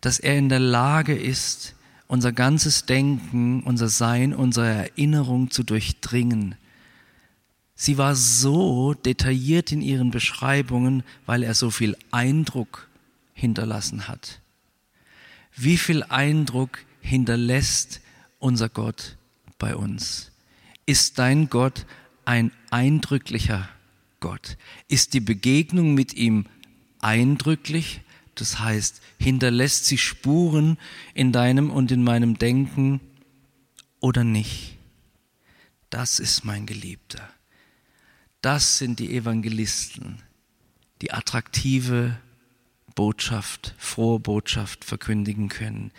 dass 0.00 0.18
er 0.18 0.36
in 0.36 0.48
der 0.48 0.60
Lage 0.60 1.14
ist, 1.14 1.74
unser 2.06 2.32
ganzes 2.32 2.86
Denken, 2.86 3.62
unser 3.62 3.88
Sein, 3.88 4.34
unsere 4.34 4.68
Erinnerung 4.68 5.50
zu 5.50 5.62
durchdringen. 5.62 6.54
Sie 7.74 7.98
war 7.98 8.14
so 8.14 8.94
detailliert 8.94 9.72
in 9.72 9.80
ihren 9.80 10.10
Beschreibungen, 10.10 11.02
weil 11.26 11.42
er 11.42 11.54
so 11.54 11.70
viel 11.70 11.96
Eindruck 12.10 12.88
hinterlassen 13.34 14.08
hat. 14.08 14.40
Wie 15.54 15.76
viel 15.76 16.02
Eindruck 16.04 16.78
hinterlässt 17.00 18.00
unser 18.38 18.68
Gott 18.68 19.16
bei 19.58 19.76
uns? 19.76 20.32
Ist 20.86 21.18
dein 21.18 21.50
Gott 21.50 21.86
ein 22.24 22.50
eindrücklicher 22.70 23.68
Gott? 24.20 24.56
Ist 24.88 25.14
die 25.14 25.20
Begegnung 25.20 25.94
mit 25.94 26.14
ihm 26.14 26.46
eindrücklich? 27.00 28.00
Das 28.34 28.58
heißt, 28.58 29.00
hinterlässt 29.18 29.86
sie 29.86 29.98
Spuren 29.98 30.78
in 31.12 31.30
deinem 31.30 31.70
und 31.70 31.92
in 31.92 32.02
meinem 32.02 32.38
Denken 32.38 33.00
oder 34.00 34.24
nicht? 34.24 34.76
Das 35.90 36.18
ist 36.18 36.44
mein 36.44 36.66
Geliebter. 36.66 37.28
Das 38.40 38.78
sind 38.78 38.98
die 38.98 39.16
Evangelisten, 39.16 40.22
die 41.00 41.12
attraktive 41.12 42.18
Botschaft, 42.94 43.74
frohe 43.78 44.20
Botschaft 44.20 44.84
verkündigen 44.84 45.48
können, 45.48 45.90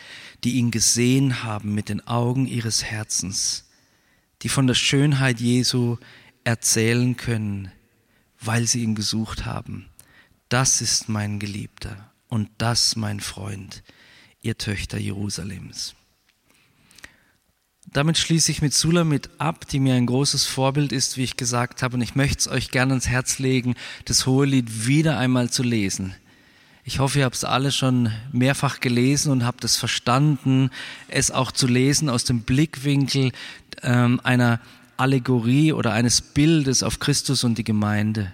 die 0.44 0.54
ihn 0.54 0.72
gesehen 0.72 1.44
haben 1.44 1.74
mit 1.74 1.90
den 1.90 2.06
Augen 2.08 2.48
ihres 2.48 2.84
Herzens, 2.84 3.70
die 4.42 4.50
von 4.50 4.68
der 4.68 4.76
Schönheit 4.76 5.40
Jesu 5.40 5.98
erzählen 6.44 7.18
können, 7.18 7.72
weil 8.40 8.68
sie 8.68 8.84
ihn 8.84 8.96
gesucht 8.96 9.46
haben. 9.46 9.90
Das 10.50 10.82
ist 10.82 11.10
mein 11.10 11.40
Geliebter 11.40 12.12
und 12.28 12.50
das 12.58 12.96
mein 12.96 13.20
Freund, 13.20 13.84
ihr 14.42 14.58
Töchter 14.58 14.98
Jerusalems. 14.98 15.96
Damit 17.88 18.18
schließe 18.18 18.52
ich 18.52 18.62
mit 18.62 18.74
Sulamit 18.74 19.30
ab, 19.38 19.68
die 19.68 19.80
mir 19.80 19.96
ein 19.96 20.06
großes 20.06 20.46
Vorbild 20.46 20.92
ist, 20.92 21.18
wie 21.18 21.24
ich 21.24 21.38
gesagt 21.38 21.82
habe, 21.82 21.96
und 21.96 22.02
ich 22.02 22.16
möchte 22.16 22.40
es 22.40 22.48
euch 22.48 22.72
gerne 22.72 22.92
ans 22.94 23.08
Herz 23.08 23.40
legen, 23.40 23.76
das 24.06 24.26
Hohelied 24.26 24.86
wieder 24.86 25.18
einmal 25.18 25.50
zu 25.50 25.64
lesen. 25.64 26.14
Ich 26.88 27.00
hoffe, 27.00 27.18
ihr 27.18 27.26
habt 27.26 27.36
es 27.36 27.44
alle 27.44 27.72
schon 27.72 28.12
mehrfach 28.32 28.80
gelesen 28.80 29.32
und 29.32 29.44
habt 29.44 29.64
es 29.64 29.76
verstanden, 29.76 30.70
es 31.08 31.32
auch 31.32 31.52
zu 31.52 31.66
lesen 31.66 32.10
aus 32.10 32.26
dem 32.26 32.42
Blickwinkel 32.42 33.32
ähm, 33.82 34.22
einer 34.24 34.62
Allegorie 34.96 35.74
oder 35.74 35.94
eines 35.94 36.22
Bildes 36.22 36.84
auf 36.84 37.00
Christus 37.00 37.44
und 37.44 37.58
die 37.58 37.64
Gemeinde. 37.64 38.32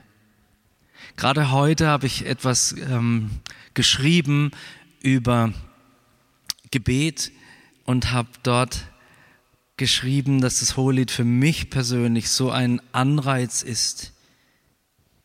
Gerade 1.16 1.52
heute 1.52 1.88
habe 1.88 2.08
ich 2.08 2.26
etwas 2.26 2.76
ähm, 2.78 3.32
geschrieben 3.74 4.52
über 5.02 5.54
Gebet 6.72 7.32
und 7.86 8.12
habe 8.12 8.28
dort 8.44 8.84
geschrieben, 9.78 10.42
dass 10.42 10.60
das 10.60 10.76
Hohelied 10.76 11.10
für 11.10 11.24
mich 11.24 11.70
persönlich 11.70 12.30
so 12.30 12.52
ein 12.52 12.82
Anreiz 12.92 13.62
ist, 13.62 14.12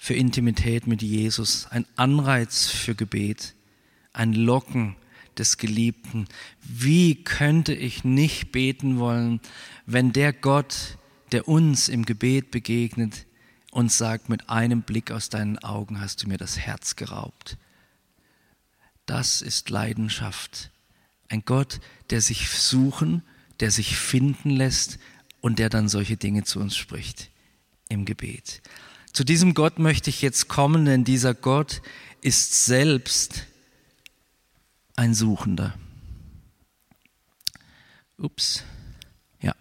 für 0.07 0.15
Intimität 0.15 0.87
mit 0.87 1.03
Jesus, 1.03 1.67
ein 1.67 1.85
Anreiz 1.97 2.69
für 2.69 2.95
Gebet, 2.95 3.57
ein 4.13 4.35
Locken 4.35 4.95
des 5.37 5.59
Geliebten. 5.59 6.29
Wie 6.63 7.25
könnte 7.25 7.75
ich 7.75 8.05
nicht 8.05 8.53
beten 8.53 9.01
wollen, 9.01 9.41
wenn 9.85 10.13
der 10.13 10.33
Gott, 10.33 10.97
der 11.33 11.49
uns 11.49 11.89
im 11.89 12.05
Gebet 12.05 12.53
begegnet, 12.53 13.27
uns 13.73 13.99
sagt, 13.99 14.29
mit 14.29 14.49
einem 14.49 14.83
Blick 14.83 15.11
aus 15.11 15.29
deinen 15.29 15.59
Augen 15.59 16.01
hast 16.01 16.23
du 16.23 16.29
mir 16.29 16.39
das 16.39 16.57
Herz 16.57 16.95
geraubt. 16.95 17.59
Das 19.07 19.43
ist 19.43 19.71
Leidenschaft. 19.71 20.71
Ein 21.29 21.43
Gott, 21.45 21.81
der 22.11 22.21
sich 22.21 22.49
suchen, 22.49 23.23
der 23.59 23.73
sich 23.73 23.97
finden 23.97 24.51
lässt 24.51 25.01
und 25.41 25.59
der 25.59 25.69
dann 25.69 25.89
solche 25.89 26.17
Dinge 26.17 26.45
zu 26.45 26.61
uns 26.61 26.77
spricht 26.77 27.33
im 27.89 28.05
Gebet. 28.05 28.63
Zu 29.17 29.25
diesem 29.25 29.55
Gott 29.55 29.79
möchte 29.79 30.11
ich 30.11 30.21
jetzt 30.21 30.47
kommen, 30.47 30.85
denn 30.85 31.03
dieser 31.03 31.33
Gott 31.33 31.81
ist 32.21 32.67
selbst 32.67 33.47
ein 34.95 35.15
Suchender. 35.15 35.73
Ups. 38.19 38.63
Ja. 39.41 39.55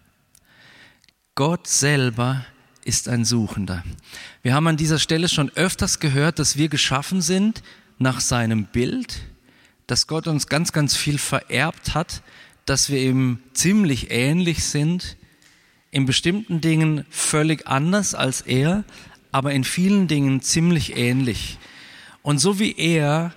Gott 1.34 1.68
selber 1.68 2.44
ist 2.84 3.08
ein 3.08 3.24
Suchender. 3.24 3.82
Wir 4.42 4.52
haben 4.52 4.66
an 4.66 4.76
dieser 4.76 4.98
Stelle 4.98 5.26
schon 5.26 5.48
öfters 5.54 6.00
gehört, 6.00 6.38
dass 6.38 6.58
wir 6.58 6.68
geschaffen 6.68 7.22
sind 7.22 7.62
nach 7.96 8.20
seinem 8.20 8.66
Bild, 8.66 9.22
dass 9.86 10.06
Gott 10.06 10.26
uns 10.26 10.48
ganz, 10.48 10.72
ganz 10.72 10.94
viel 10.94 11.16
vererbt 11.16 11.94
hat, 11.94 12.22
dass 12.66 12.90
wir 12.90 13.00
ihm 13.00 13.38
ziemlich 13.54 14.10
ähnlich 14.10 14.66
sind, 14.66 15.16
in 15.90 16.04
bestimmten 16.04 16.60
Dingen 16.60 17.06
völlig 17.08 17.66
anders 17.66 18.14
als 18.14 18.42
er, 18.42 18.84
aber 19.36 19.52
in 19.52 19.64
vielen 19.64 20.08
Dingen 20.08 20.40
ziemlich 20.40 20.96
ähnlich. 20.96 21.58
Und 22.22 22.38
so 22.38 22.58
wie 22.58 22.74
er 22.74 23.34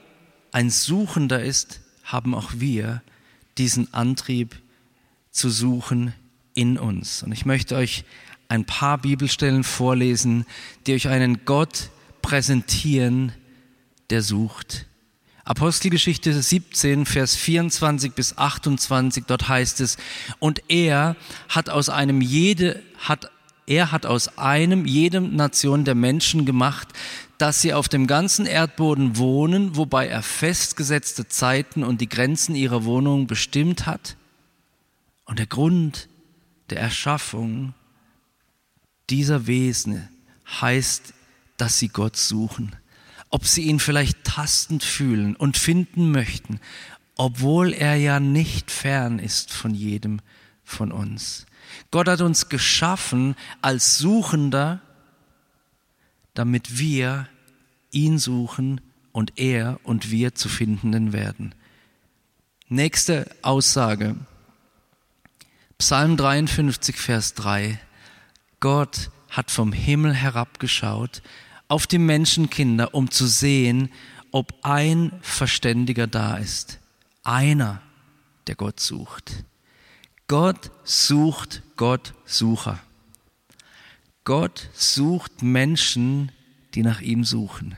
ein 0.53 0.69
Suchender 0.69 1.43
ist, 1.43 1.81
haben 2.05 2.33
auch 2.33 2.51
wir 2.55 3.01
diesen 3.57 3.93
Antrieb 3.93 4.55
zu 5.29 5.49
suchen 5.49 6.13
in 6.53 6.77
uns. 6.77 7.21
Und 7.21 7.33
ich 7.33 7.45
möchte 7.45 7.75
euch 7.75 8.05
ein 8.47 8.63
paar 8.63 8.97
Bibelstellen 8.97 9.65
vorlesen, 9.65 10.45
die 10.87 10.93
euch 10.93 11.09
einen 11.09 11.43
Gott 11.43 11.89
präsentieren, 12.21 13.33
der 14.09 14.21
sucht. 14.21 14.85
Apostelgeschichte 15.43 16.41
17, 16.41 17.07
Vers 17.07 17.35
24 17.35 18.13
bis 18.13 18.37
28, 18.37 19.25
dort 19.27 19.49
heißt 19.49 19.81
es, 19.81 19.97
und 20.39 20.63
er 20.69 21.17
hat 21.49 21.69
aus 21.69 21.89
einem 21.89 22.21
jede, 22.21 22.81
hat 22.99 23.29
er 23.69 23.91
hat 23.91 24.07
aus 24.07 24.39
einem 24.39 24.85
jedem 24.85 25.35
Nation 25.35 25.85
der 25.85 25.93
Menschen 25.93 26.43
gemacht, 26.43 26.87
dass 27.37 27.61
sie 27.61 27.71
auf 27.71 27.87
dem 27.87 28.07
ganzen 28.07 28.47
Erdboden 28.47 29.17
wohnen, 29.17 29.75
wobei 29.75 30.07
er 30.07 30.23
festgesetzte 30.23 31.27
Zeiten 31.27 31.83
und 31.83 32.01
die 32.01 32.09
Grenzen 32.09 32.55
ihrer 32.55 32.83
Wohnung 32.83 33.27
bestimmt 33.27 33.85
hat. 33.85 34.17
Und 35.23 35.37
der 35.37 35.45
Grund 35.45 36.09
der 36.71 36.79
Erschaffung 36.79 37.75
dieser 39.11 39.45
Wesen 39.45 40.09
heißt, 40.59 41.13
dass 41.57 41.77
sie 41.77 41.89
Gott 41.89 42.17
suchen, 42.17 42.75
ob 43.29 43.45
sie 43.45 43.61
ihn 43.61 43.79
vielleicht 43.79 44.23
tastend 44.23 44.83
fühlen 44.83 45.35
und 45.35 45.57
finden 45.57 46.11
möchten, 46.11 46.59
obwohl 47.15 47.73
er 47.73 47.95
ja 47.97 48.19
nicht 48.19 48.71
fern 48.71 49.19
ist 49.19 49.53
von 49.53 49.75
jedem 49.75 50.21
von 50.69 50.91
uns. 50.91 51.45
Gott 51.91 52.07
hat 52.07 52.21
uns 52.21 52.49
geschaffen 52.49 53.35
als 53.61 53.97
Suchender, 53.97 54.81
damit 56.33 56.79
wir 56.79 57.27
ihn 57.91 58.19
suchen 58.19 58.81
und 59.11 59.37
er 59.37 59.79
und 59.83 60.11
wir 60.11 60.35
zu 60.35 60.49
findenden 60.49 61.13
werden. 61.13 61.55
Nächste 62.67 63.29
Aussage. 63.41 64.15
Psalm 65.77 66.17
53, 66.17 66.97
Vers 66.97 67.33
3. 67.33 67.79
Gott 68.59 69.09
hat 69.29 69.51
vom 69.51 69.71
Himmel 69.71 70.13
herabgeschaut 70.13 71.21
auf 71.67 71.87
die 71.87 71.99
Menschenkinder, 71.99 72.93
um 72.93 73.09
zu 73.11 73.27
sehen, 73.27 73.89
ob 74.31 74.53
ein 74.63 75.11
Verständiger 75.21 76.07
da 76.07 76.37
ist. 76.37 76.79
Einer, 77.23 77.81
der 78.47 78.55
Gott 78.55 78.79
sucht. 78.79 79.45
Gott 80.29 80.69
sucht 80.83 81.63
Gott 81.75 82.13
Sucher. 82.23 82.79
Gott 84.25 84.69
sucht 84.75 85.41
Menschen, 85.41 86.31
die 86.75 86.83
nach 86.83 87.01
ihm 87.01 87.23
suchen. 87.23 87.75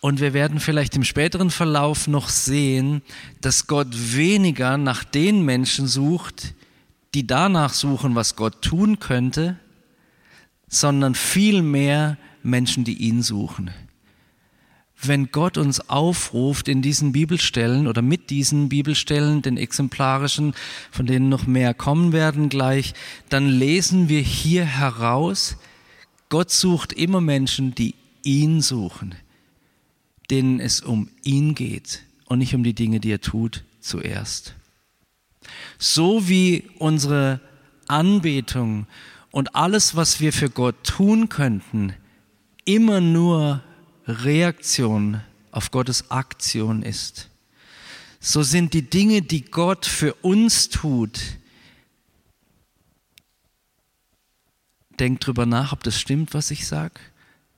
Und 0.00 0.20
wir 0.20 0.34
werden 0.34 0.60
vielleicht 0.60 0.96
im 0.96 1.04
späteren 1.04 1.50
Verlauf 1.50 2.08
noch 2.08 2.28
sehen, 2.28 3.00
dass 3.40 3.66
Gott 3.68 3.88
weniger 3.90 4.76
nach 4.76 5.02
den 5.02 5.46
Menschen 5.46 5.86
sucht, 5.86 6.52
die 7.14 7.26
danach 7.26 7.72
suchen, 7.72 8.14
was 8.14 8.36
Gott 8.36 8.60
tun 8.60 8.98
könnte, 8.98 9.58
sondern 10.68 11.14
vielmehr 11.14 12.18
Menschen, 12.42 12.84
die 12.84 12.98
ihn 12.98 13.22
suchen 13.22 13.70
wenn 15.06 15.30
Gott 15.32 15.58
uns 15.58 15.88
aufruft 15.88 16.68
in 16.68 16.82
diesen 16.82 17.12
Bibelstellen 17.12 17.86
oder 17.86 18.02
mit 18.02 18.30
diesen 18.30 18.68
Bibelstellen, 18.68 19.42
den 19.42 19.56
exemplarischen, 19.56 20.54
von 20.90 21.06
denen 21.06 21.28
noch 21.28 21.46
mehr 21.46 21.74
kommen 21.74 22.12
werden 22.12 22.48
gleich, 22.48 22.94
dann 23.28 23.48
lesen 23.48 24.08
wir 24.08 24.20
hier 24.20 24.64
heraus, 24.64 25.56
Gott 26.28 26.50
sucht 26.50 26.92
immer 26.92 27.20
Menschen, 27.20 27.74
die 27.74 27.94
ihn 28.22 28.60
suchen, 28.60 29.14
denen 30.30 30.60
es 30.60 30.80
um 30.80 31.08
ihn 31.22 31.54
geht 31.54 32.02
und 32.26 32.38
nicht 32.38 32.54
um 32.54 32.64
die 32.64 32.74
Dinge, 32.74 33.00
die 33.00 33.10
er 33.10 33.20
tut, 33.20 33.64
zuerst. 33.80 34.54
So 35.78 36.28
wie 36.28 36.64
unsere 36.78 37.40
Anbetung 37.88 38.86
und 39.30 39.54
alles, 39.54 39.96
was 39.96 40.20
wir 40.20 40.32
für 40.32 40.48
Gott 40.48 40.84
tun 40.84 41.28
könnten, 41.28 41.94
immer 42.64 43.00
nur 43.00 43.62
Reaktion 44.06 45.20
auf 45.50 45.70
Gottes 45.70 46.10
Aktion 46.10 46.82
ist. 46.82 47.28
So 48.20 48.42
sind 48.42 48.74
die 48.74 48.88
Dinge, 48.88 49.22
die 49.22 49.44
Gott 49.44 49.86
für 49.86 50.14
uns 50.14 50.68
tut, 50.68 51.20
denkt 54.98 55.26
drüber 55.26 55.46
nach, 55.46 55.72
ob 55.72 55.82
das 55.82 55.98
stimmt, 55.98 56.34
was 56.34 56.50
ich 56.50 56.66
sage. 56.66 56.94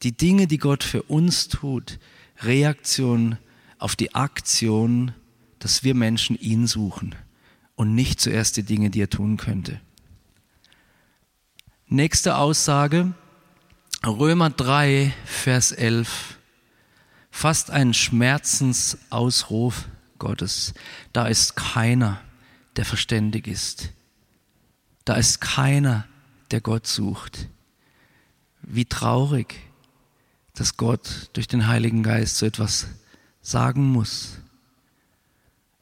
Die 0.02 0.12
Dinge, 0.12 0.46
die 0.46 0.58
Gott 0.58 0.82
für 0.82 1.02
uns 1.02 1.48
tut, 1.48 1.98
Reaktion 2.40 3.38
auf 3.78 3.96
die 3.96 4.14
Aktion, 4.14 5.12
dass 5.58 5.84
wir 5.84 5.94
Menschen 5.94 6.38
ihn 6.38 6.66
suchen 6.66 7.14
und 7.74 7.94
nicht 7.94 8.20
zuerst 8.20 8.56
die 8.56 8.62
Dinge, 8.62 8.90
die 8.90 9.02
er 9.02 9.10
tun 9.10 9.36
könnte. 9.36 9.80
Nächste 11.86 12.36
Aussage, 12.36 13.12
Römer 14.06 14.50
3, 14.50 15.12
Vers 15.24 15.72
11, 15.72 16.33
fast 17.34 17.72
ein 17.72 17.92
Schmerzensausruf 17.94 19.88
Gottes. 20.18 20.72
Da 21.12 21.26
ist 21.26 21.56
keiner, 21.56 22.20
der 22.76 22.84
verständig 22.84 23.48
ist. 23.48 23.90
Da 25.04 25.16
ist 25.16 25.40
keiner, 25.40 26.06
der 26.52 26.60
Gott 26.60 26.86
sucht. 26.86 27.48
Wie 28.62 28.84
traurig, 28.84 29.56
dass 30.54 30.76
Gott 30.76 31.28
durch 31.32 31.48
den 31.48 31.66
Heiligen 31.66 32.04
Geist 32.04 32.38
so 32.38 32.46
etwas 32.46 32.86
sagen 33.42 33.84
muss. 33.84 34.38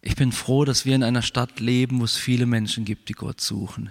Ich 0.01 0.17
bin 0.17 0.33
froh, 0.33 0.65
dass 0.65 0.87
wir 0.87 0.95
in 0.95 1.05
einer 1.05 1.23
Stadt 1.23 1.61
leben, 1.61 2.01
wo 2.01 2.05
es 2.05 2.17
viele 2.17 2.47
Menschen 2.47 2.87
gibt, 2.87 3.11
die 3.11 3.15
Gott 3.15 3.43
suchen. 3.43 3.91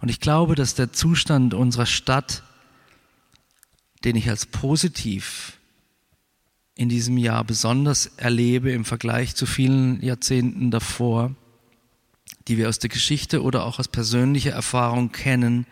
Und 0.00 0.10
ich 0.10 0.20
glaube, 0.20 0.54
dass 0.54 0.74
der 0.74 0.92
Zustand 0.92 1.54
unserer 1.54 1.86
Stadt, 1.86 2.42
den 4.04 4.14
ich 4.14 4.28
als 4.28 4.44
positiv 4.44 5.57
in 6.78 6.88
diesem 6.88 7.18
Jahr 7.18 7.42
besonders 7.42 8.06
erlebe 8.16 8.70
im 8.70 8.84
Vergleich 8.84 9.34
zu 9.34 9.46
vielen 9.46 10.00
Jahrzehnten 10.00 10.70
davor, 10.70 11.34
die 12.46 12.56
wir 12.56 12.68
aus 12.68 12.78
der 12.78 12.88
Geschichte 12.88 13.42
oder 13.42 13.64
auch 13.64 13.80
aus 13.80 13.88
persönlicher 13.88 14.52
Erfahrung 14.52 15.10
kennen, 15.10 15.66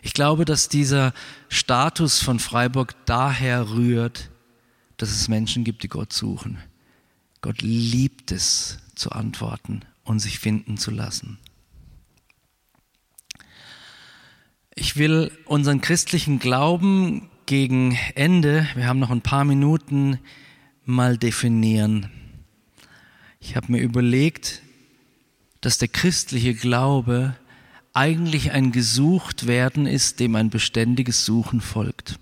ich 0.00 0.14
glaube, 0.14 0.44
dass 0.44 0.68
dieser 0.68 1.12
Status 1.48 2.20
von 2.22 2.38
Freiburg 2.38 2.94
daher 3.04 3.70
rührt, 3.70 4.30
dass 4.96 5.10
es 5.10 5.26
Menschen 5.26 5.64
gibt, 5.64 5.82
die 5.82 5.88
Gott 5.88 6.12
suchen. 6.12 6.58
Gott 7.40 7.60
liebt 7.60 8.30
es 8.30 8.78
zu 8.94 9.10
antworten 9.10 9.80
und 10.04 10.20
sich 10.20 10.38
finden 10.38 10.76
zu 10.76 10.92
lassen. 10.92 11.38
Ich 14.74 14.96
will 14.96 15.32
unseren 15.46 15.80
christlichen 15.80 16.38
Glauben 16.38 17.28
gegen 17.46 17.98
Ende, 18.14 18.66
wir 18.74 18.86
haben 18.86 18.98
noch 18.98 19.10
ein 19.10 19.20
paar 19.20 19.44
Minuten, 19.44 20.18
mal 20.84 21.16
definieren. 21.16 22.10
Ich 23.40 23.56
habe 23.56 23.72
mir 23.72 23.80
überlegt, 23.80 24.62
dass 25.60 25.78
der 25.78 25.88
christliche 25.88 26.54
Glaube 26.54 27.36
eigentlich 27.94 28.52
ein 28.52 28.72
Gesuchtwerden 28.72 29.86
ist, 29.86 30.20
dem 30.20 30.36
ein 30.36 30.50
beständiges 30.50 31.24
Suchen 31.24 31.60
folgt. 31.60 32.18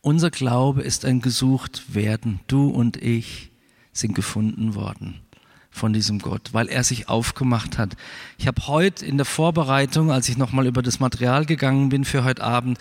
Unser 0.00 0.30
Glaube 0.30 0.82
ist 0.82 1.04
ein 1.04 1.20
Gesuchtwerden. 1.20 2.40
Du 2.46 2.68
und 2.68 2.96
ich 2.96 3.50
sind 3.92 4.14
gefunden 4.14 4.74
worden 4.74 5.20
von 5.70 5.92
diesem 5.92 6.20
Gott, 6.20 6.50
weil 6.52 6.68
er 6.68 6.84
sich 6.84 7.08
aufgemacht 7.08 7.78
hat. 7.78 7.96
Ich 8.38 8.46
habe 8.46 8.66
heute 8.68 9.04
in 9.04 9.16
der 9.16 9.24
Vorbereitung, 9.24 10.12
als 10.12 10.28
ich 10.28 10.36
nochmal 10.36 10.66
über 10.66 10.82
das 10.82 11.00
Material 11.00 11.46
gegangen 11.46 11.88
bin 11.88 12.04
für 12.04 12.22
heute 12.22 12.44
Abend, 12.44 12.78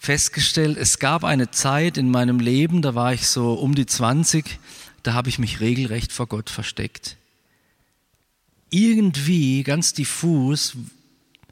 festgestellt, 0.00 0.78
es 0.78 0.98
gab 0.98 1.24
eine 1.24 1.50
Zeit 1.50 1.98
in 1.98 2.10
meinem 2.10 2.40
Leben, 2.40 2.80
da 2.80 2.94
war 2.94 3.12
ich 3.12 3.26
so 3.26 3.52
um 3.52 3.74
die 3.74 3.84
20, 3.84 4.58
da 5.02 5.12
habe 5.12 5.28
ich 5.28 5.38
mich 5.38 5.60
regelrecht 5.60 6.10
vor 6.10 6.26
Gott 6.26 6.48
versteckt. 6.48 7.18
Irgendwie, 8.70 9.62
ganz 9.62 9.92
diffus, 9.92 10.74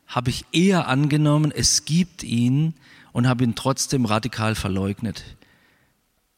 habe 0.07 0.31
ich 0.31 0.47
eher 0.51 0.89
angenommen, 0.89 1.53
es 1.55 1.85
gibt 1.85 2.23
ihn 2.23 2.73
und 3.13 3.29
habe 3.29 3.45
ihn 3.45 3.55
trotzdem 3.55 4.07
radikal 4.07 4.55
verleugnet 4.55 5.37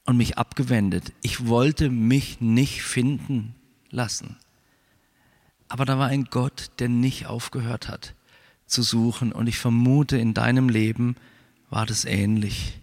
und 0.04 0.16
mich 0.16 0.36
abgewendet. 0.36 1.12
Ich 1.22 1.46
wollte 1.46 1.90
mich 1.90 2.40
nicht 2.40 2.82
finden 2.82 3.54
lassen. 3.90 4.34
Aber 5.68 5.84
da 5.84 5.96
war 5.96 6.08
ein 6.08 6.24
Gott, 6.24 6.72
der 6.80 6.88
nicht 6.88 7.26
aufgehört 7.26 7.86
hat 7.86 8.14
zu 8.66 8.82
suchen 8.82 9.30
und 9.30 9.46
ich 9.46 9.58
vermute, 9.58 10.18
in 10.18 10.34
deinem 10.34 10.68
Leben 10.68 11.14
war 11.70 11.86
das 11.86 12.04
ähnlich. 12.04 12.80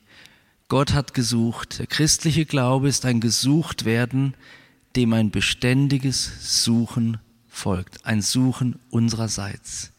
Gott 0.69 0.93
hat 0.93 1.13
gesucht. 1.13 1.79
Der 1.79 1.87
christliche 1.87 2.45
Glaube 2.45 2.87
ist 2.87 3.05
ein 3.05 3.21
Gesuchtwerden, 3.21 4.33
dem 4.95 5.13
ein 5.13 5.29
beständiges 5.29 6.63
Suchen 6.63 7.19
folgt, 7.47 8.05
ein 8.05 8.21
Suchen 8.21 8.79
unsererseits. 8.89 9.91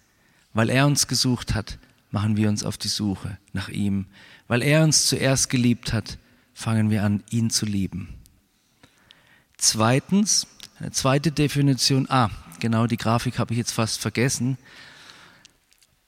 Weil 0.52 0.70
er 0.70 0.86
uns 0.86 1.06
gesucht 1.06 1.54
hat, 1.54 1.78
machen 2.10 2.36
wir 2.36 2.48
uns 2.48 2.64
auf 2.64 2.78
die 2.78 2.88
Suche 2.88 3.38
nach 3.52 3.68
ihm. 3.68 4.06
Weil 4.46 4.62
er 4.62 4.82
uns 4.82 5.06
zuerst 5.06 5.50
geliebt 5.50 5.92
hat, 5.92 6.18
fangen 6.54 6.90
wir 6.90 7.04
an, 7.04 7.22
ihn 7.30 7.50
zu 7.50 7.66
lieben. 7.66 8.08
Zweitens, 9.58 10.46
eine 10.78 10.92
zweite 10.92 11.32
Definition, 11.32 12.06
ah, 12.08 12.30
genau 12.60 12.86
die 12.86 12.96
Grafik 12.96 13.38
habe 13.38 13.52
ich 13.52 13.58
jetzt 13.58 13.72
fast 13.72 14.00
vergessen. 14.00 14.56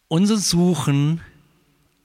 Unser 0.09 0.39
Suchen, 0.39 1.21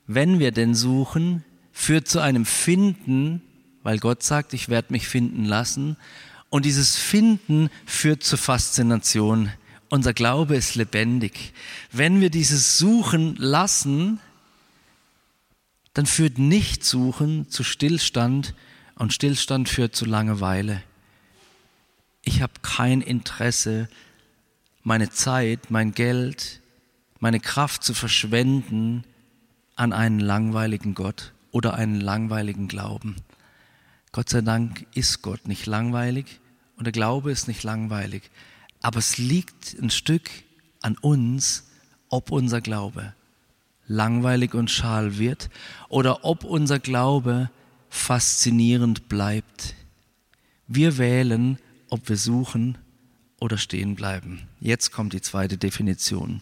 wenn 0.08 0.39
wir 0.39 0.52
denn 0.52 0.76
suchen, 0.76 1.44
führt 1.72 2.08
zu 2.08 2.20
einem 2.20 2.46
Finden, 2.46 3.41
weil 3.84 4.00
Gott 4.00 4.24
sagt, 4.24 4.54
ich 4.54 4.70
werde 4.70 4.94
mich 4.94 5.08
finden 5.08 5.46
lassen. 5.46 5.98
Und 6.50 6.65
dieses 6.65 6.96
Finden 6.96 7.70
führt 7.86 8.24
zur 8.24 8.38
Faszination 8.38 9.52
unser 9.89 10.13
Glaube 10.13 10.56
ist 10.56 10.76
lebendig. 10.76 11.54
Wenn 11.91 12.20
wir 12.22 12.30
dieses 12.30 12.78
Suchen 12.78 13.36
lassen, 13.38 14.20
dann 15.94 16.06
führt 16.06 16.38
Nichtsuchen 16.38 17.50
zu 17.50 17.63
Stillstand 17.63 18.54
und 18.96 19.13
Stillstand 19.13 19.70
führt 19.70 19.96
zu 19.96 20.06
Langeweile. 20.06 20.82
Ich 22.24 22.41
habe 22.41 22.54
kein 22.62 23.02
Interesse, 23.02 23.88
meine 24.84 25.10
Zeit, 25.12 25.72
mein 25.72 25.94
Geld, 25.94 26.62
meine 27.20 27.39
Kraft 27.39 27.84
zu 27.84 27.94
verschwenden 27.94 29.04
an 29.76 29.94
einen 29.94 30.20
langweiligen 30.20 30.94
Gott 30.94 31.34
oder 31.52 31.74
einen 31.74 32.00
langweiligen 32.00 32.68
Glauben. 32.68 33.16
Gott 34.12 34.30
sei 34.30 34.42
Dank 34.42 34.86
ist 34.94 35.22
Gott 35.22 35.48
nicht 35.48 35.66
langweilig 35.66 36.40
und 36.78 36.86
der 36.86 36.94
Glaube 36.94 37.32
ist 37.32 37.48
nicht 37.48 37.64
langweilig. 37.64 38.30
Aber 38.82 39.00
es 39.00 39.18
liegt 39.18 39.78
ein 39.82 39.90
Stück 39.90 40.30
an 40.82 40.98
uns, 40.98 41.66
ob 42.10 42.32
unser 42.32 42.62
Glaube 42.62 43.14
langweilig 43.88 44.54
und 44.54 44.72
schal 44.72 45.18
wird 45.18 45.50
oder 45.90 46.26
ob 46.26 46.44
unser 46.44 46.80
Glaube 46.80 47.50
faszinierend 47.90 49.10
bleibt. 49.10 49.76
Wir 50.68 50.98
wählen, 50.98 51.60
ob 51.90 52.10
wir 52.10 52.18
suchen 52.18 52.78
oder 53.40 53.58
stehen 53.58 53.96
bleiben. 53.96 54.48
Jetzt 54.60 54.92
kommt 54.92 55.14
die 55.14 55.22
zweite 55.22 55.58
Definition. 55.58 56.42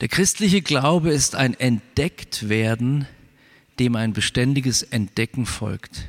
Der 0.00 0.06
christliche 0.06 0.62
Glaube 0.62 1.10
ist 1.10 1.34
ein 1.34 1.58
Entdecktwerden, 1.58 3.08
dem 3.80 3.96
ein 3.96 4.12
beständiges 4.12 4.82
Entdecken 4.84 5.44
folgt. 5.44 6.06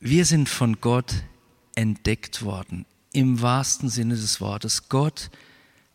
Wir 0.00 0.24
sind 0.24 0.48
von 0.48 0.80
Gott 0.80 1.24
entdeckt 1.74 2.42
worden 2.42 2.86
im 3.12 3.42
wahrsten 3.42 3.90
Sinne 3.90 4.14
des 4.14 4.40
Wortes. 4.40 4.88
Gott 4.88 5.30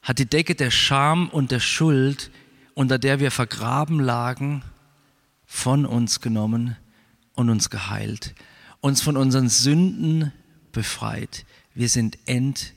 hat 0.04 0.20
die 0.20 0.28
Decke 0.28 0.54
der 0.54 0.70
Scham 0.70 1.28
und 1.30 1.50
der 1.50 1.60
Schuld, 1.60 2.30
unter 2.76 3.00
der 3.00 3.20
wir 3.20 3.32
vergraben 3.32 4.00
lagen, 4.00 4.62
von 5.48 5.88
uns 5.88 6.22
genommen 6.22 6.78
und 7.34 7.50
uns 7.50 7.72
geheilt, 7.72 8.36
uns 8.80 9.02
von 9.02 9.18
unseren 9.18 9.50
Sünden 9.50 10.32
befreit. 10.72 11.46
Wir 11.74 11.90
sind 11.90 12.20
entdeckt 12.28 12.74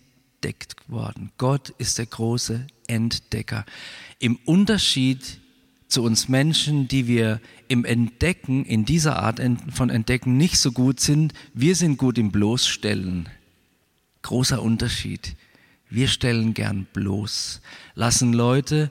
worden. 0.89 1.33
Gott 1.39 1.71
ist 1.79 1.99
der 1.99 2.07
große 2.07 2.67
Entdecker. 2.87 3.65
Im 4.19 4.37
Unterschied 4.45 5.41
zu 5.89 6.03
uns 6.03 6.29
Menschen, 6.29 6.89
die 6.89 7.07
wir 7.07 7.41
im 7.69 7.85
Entdecken, 7.85 8.65
in 8.65 8.85
dieser 8.85 9.19
Art 9.19 9.41
von 9.73 9.91
Entdecken 9.91 10.37
nicht 10.37 10.59
so 10.59 10.73
gut 10.73 11.01
sind, 11.01 11.33
wir 11.55 11.77
sind 11.77 11.97
gut 11.97 12.19
im 12.19 12.33
Bloßstellen. 12.33 13.29
Großer 14.23 14.63
Unterschied. 14.63 15.37
Wir 15.89 16.09
stellen 16.09 16.55
gern 16.55 16.87
bloß, 16.93 17.61
lassen 17.95 18.33
Leute 18.33 18.91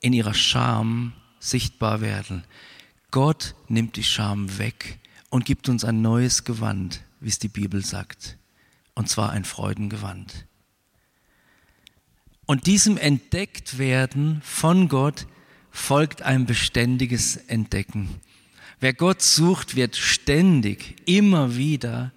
in 0.00 0.12
ihrer 0.12 0.34
Scham 0.34 1.12
sichtbar 1.38 2.00
werden. 2.00 2.42
Gott 3.12 3.54
nimmt 3.68 3.96
die 3.96 4.04
Scham 4.04 4.58
weg 4.58 4.98
und 5.30 5.44
gibt 5.44 5.68
uns 5.68 5.84
ein 5.84 6.02
neues 6.02 6.42
Gewand, 6.42 7.02
wie 7.20 7.28
es 7.28 7.38
die 7.38 7.48
Bibel 7.48 7.84
sagt. 7.84 8.36
Und 8.94 9.08
zwar 9.08 9.30
ein 9.30 9.44
Freudengewand. 9.44 10.45
Und 12.46 12.66
diesem 12.66 12.96
Entdecktwerden 12.96 14.40
von 14.42 14.88
Gott 14.88 15.26
folgt 15.70 16.22
ein 16.22 16.46
beständiges 16.46 17.36
Entdecken. 17.36 18.20
Wer 18.78 18.94
Gott 18.94 19.20
sucht, 19.20 19.74
wird 19.74 19.96
ständig, 19.96 20.96
immer 21.06 21.56
wieder 21.56 22.12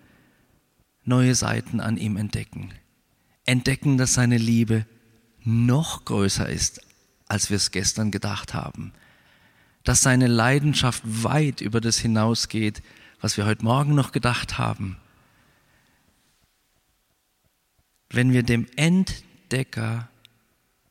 neue 1.03 1.33
Seiten 1.33 1.79
an 1.79 1.97
ihm 1.97 2.15
entdecken. 2.15 2.73
Entdecken, 3.45 3.97
dass 3.97 4.13
seine 4.13 4.37
Liebe 4.37 4.85
noch 5.43 6.05
größer 6.05 6.47
ist, 6.47 6.81
als 7.27 7.49
wir 7.49 7.57
es 7.57 7.71
gestern 7.71 8.11
gedacht 8.11 8.53
haben. 8.53 8.93
Dass 9.83 10.01
seine 10.01 10.27
Leidenschaft 10.27 11.01
weit 11.05 11.61
über 11.61 11.81
das 11.81 11.97
hinausgeht, 11.97 12.83
was 13.21 13.37
wir 13.37 13.45
heute 13.45 13.63
Morgen 13.63 13.95
noch 13.95 14.11
gedacht 14.11 14.57
haben. 14.59 14.97
Wenn 18.09 18.33
wir 18.33 18.43
dem 18.43 18.67
Entdecker 18.75 20.08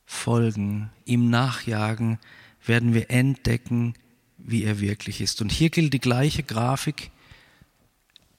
folgen, 0.09 0.91
ihm 1.05 1.29
nachjagen, 1.29 2.19
werden 2.65 2.95
wir 2.95 3.11
entdecken, 3.11 3.93
wie 4.39 4.65
er 4.65 4.81
wirklich 4.81 5.21
ist. 5.21 5.43
Und 5.43 5.53
hier 5.53 5.69
gilt 5.69 5.93
die 5.93 6.01
gleiche 6.01 6.43
Grafik. 6.43 7.11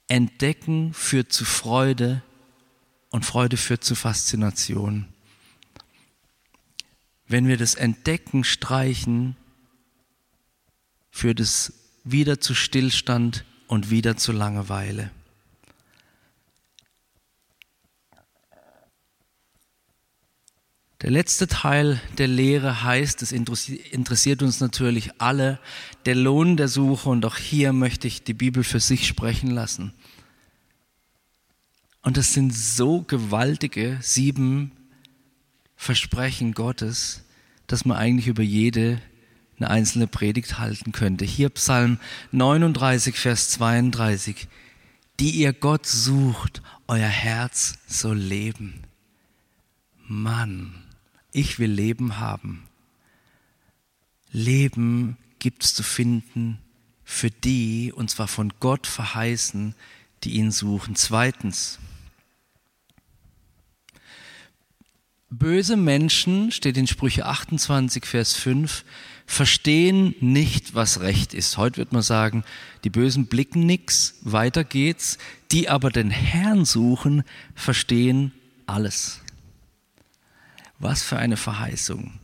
Entdecken 0.07 0.95
führt 0.95 1.31
zu 1.31 1.45
Freude 1.45 2.23
und 3.11 3.23
Freude 3.23 3.55
führt 3.55 3.83
zu 3.83 3.93
Faszination. 3.93 5.05
Wenn 7.27 7.47
wir 7.47 7.57
das 7.57 7.75
Entdecken 7.75 8.43
streichen, 8.43 9.37
führt 11.11 11.39
es 11.39 11.73
wieder 12.03 12.41
zu 12.41 12.55
Stillstand 12.55 13.45
und 13.67 13.91
wieder 13.91 14.17
zu 14.17 14.31
Langeweile. 14.31 15.11
Der 21.01 21.11
letzte 21.11 21.47
Teil 21.47 22.01
der 22.17 22.27
Lehre 22.27 22.83
heißt, 22.83 23.21
es 23.21 23.31
interessiert 23.31 24.43
uns 24.43 24.59
natürlich 24.59 25.11
alle, 25.21 25.59
der 26.05 26.15
Lohn 26.15 26.57
der 26.57 26.67
Suche 26.67 27.09
und 27.09 27.23
auch 27.25 27.37
hier 27.37 27.71
möchte 27.71 28.07
ich 28.07 28.23
die 28.23 28.33
Bibel 28.33 28.65
für 28.65 28.81
sich 28.81 29.07
sprechen 29.07 29.49
lassen. 29.49 29.93
Und 32.01 32.17
es 32.17 32.33
sind 32.33 32.53
so 32.53 33.01
gewaltige 33.01 33.97
sieben 34.01 34.71
Versprechen 35.77 36.53
Gottes, 36.53 37.23
dass 37.67 37.85
man 37.85 37.97
eigentlich 37.97 38.27
über 38.27 38.43
jede 38.43 39.01
eine 39.57 39.69
einzelne 39.69 40.07
Predigt 40.07 40.59
halten 40.59 40.91
könnte. 40.91 41.23
Hier 41.23 41.49
Psalm 41.49 41.97
39, 42.33 43.15
Vers 43.15 43.51
32. 43.51 44.49
Die 45.21 45.31
ihr 45.31 45.53
Gott 45.53 45.85
sucht, 45.85 46.61
euer 46.87 47.07
Herz 47.07 47.75
soll 47.87 48.17
leben. 48.17 48.81
Mann 50.07 50.88
ich 51.31 51.59
will 51.59 51.71
Leben 51.71 52.19
haben. 52.19 52.63
Leben 54.31 55.17
gibt 55.39 55.63
es 55.63 55.73
zu 55.73 55.83
finden 55.83 56.59
für 57.03 57.31
die, 57.31 57.91
und 57.95 58.09
zwar 58.09 58.27
von 58.27 58.53
Gott 58.59 58.85
verheißen, 58.85 59.73
die 60.23 60.31
ihn 60.31 60.51
suchen. 60.51 60.95
Zweitens, 60.95 61.79
böse 65.29 65.77
Menschen, 65.77 66.51
steht 66.51 66.77
in 66.77 66.87
Sprüche 66.87 67.25
28, 67.25 68.05
Vers 68.05 68.35
5, 68.35 68.85
verstehen 69.25 70.15
nicht, 70.19 70.75
was 70.75 71.01
recht 71.01 71.33
ist. 71.33 71.57
Heute 71.57 71.77
wird 71.77 71.93
man 71.93 72.01
sagen, 72.01 72.43
die 72.83 72.89
Bösen 72.89 73.27
blicken 73.27 73.65
nichts, 73.65 74.15
weiter 74.21 74.63
geht's. 74.63 75.17
Die 75.51 75.69
aber 75.69 75.89
den 75.89 76.09
Herrn 76.11 76.65
suchen, 76.65 77.23
verstehen 77.55 78.33
alles. 78.67 79.21
Was 80.79 81.03
für 81.03 81.17
eine 81.17 81.37
Verheißung. 81.37 82.19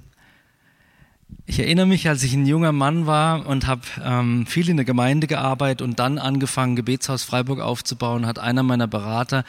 Ich 1.47 1.60
erinnere 1.60 1.86
mich, 1.86 2.08
als 2.08 2.24
ich 2.24 2.34
ein 2.34 2.47
junger 2.47 2.72
Mann 2.72 3.06
war 3.06 3.45
und 3.45 3.68
habe 3.68 3.82
ähm, 4.01 4.47
viel 4.47 4.70
in 4.70 4.78
der 4.78 4.86
Gemeinde 4.86 5.28
gearbeitet 5.28 5.82
und 5.82 5.99
dann 5.99 6.18
angefangen, 6.18 6.76
Gebetshaus 6.76 7.24
Freiburg 7.24 7.60
aufzubauen, 7.60 8.26
hat 8.26 8.39
einer 8.39 8.64
meiner 8.64 8.88
Berater 8.88 9.43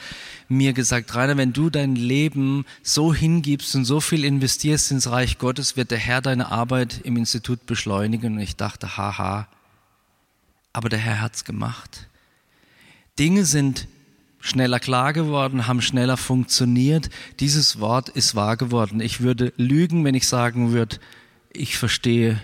mir 0.47 0.73
gesagt, 0.73 1.15
Rainer, 1.15 1.37
wenn 1.37 1.53
du 1.53 1.69
dein 1.69 1.95
Leben 1.95 2.65
so 2.83 3.13
hingibst 3.13 3.75
und 3.75 3.85
so 3.85 3.99
viel 3.99 4.25
investierst 4.25 4.91
ins 4.91 5.09
Reich 5.09 5.39
Gottes, 5.39 5.75
wird 5.75 5.89
der 5.89 5.97
Herr 5.97 6.21
deine 6.21 6.51
Arbeit 6.51 7.01
im 7.03 7.17
Institut 7.17 7.65
beschleunigen. 7.65 8.35
Und 8.35 8.41
ich 8.41 8.55
dachte, 8.55 8.97
haha, 8.97 9.47
aber 10.73 10.89
der 10.89 10.99
Herr 10.99 11.21
hat's 11.21 11.45
gemacht. 11.45 12.07
Dinge 13.17 13.45
sind 13.45 13.87
schneller 14.47 14.79
klar 14.79 15.13
geworden, 15.13 15.67
haben 15.67 15.81
schneller 15.81 16.17
funktioniert. 16.17 17.09
Dieses 17.39 17.79
Wort 17.79 18.09
ist 18.09 18.35
wahr 18.35 18.57
geworden. 18.57 19.01
Ich 19.01 19.21
würde 19.21 19.53
lügen, 19.57 20.03
wenn 20.05 20.15
ich 20.15 20.27
sagen 20.27 20.71
würde, 20.71 20.97
ich 21.51 21.77
verstehe 21.77 22.41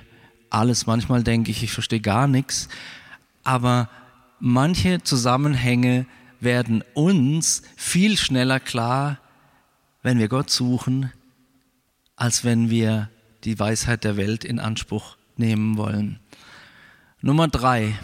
alles. 0.49 0.85
Manchmal 0.85 1.23
denke 1.23 1.51
ich, 1.51 1.63
ich 1.63 1.71
verstehe 1.71 2.01
gar 2.01 2.27
nichts. 2.27 2.67
Aber 3.43 3.89
manche 4.39 5.01
Zusammenhänge 5.03 6.05
werden 6.39 6.83
uns 6.93 7.63
viel 7.75 8.17
schneller 8.17 8.59
klar, 8.59 9.19
wenn 10.01 10.19
wir 10.19 10.27
Gott 10.27 10.49
suchen, 10.49 11.11
als 12.15 12.43
wenn 12.43 12.69
wir 12.69 13.09
die 13.45 13.57
Weisheit 13.57 14.03
der 14.03 14.17
Welt 14.17 14.43
in 14.43 14.59
Anspruch 14.59 15.17
nehmen 15.37 15.77
wollen. 15.77 16.19
Nummer 17.21 17.47
drei. 17.47 17.95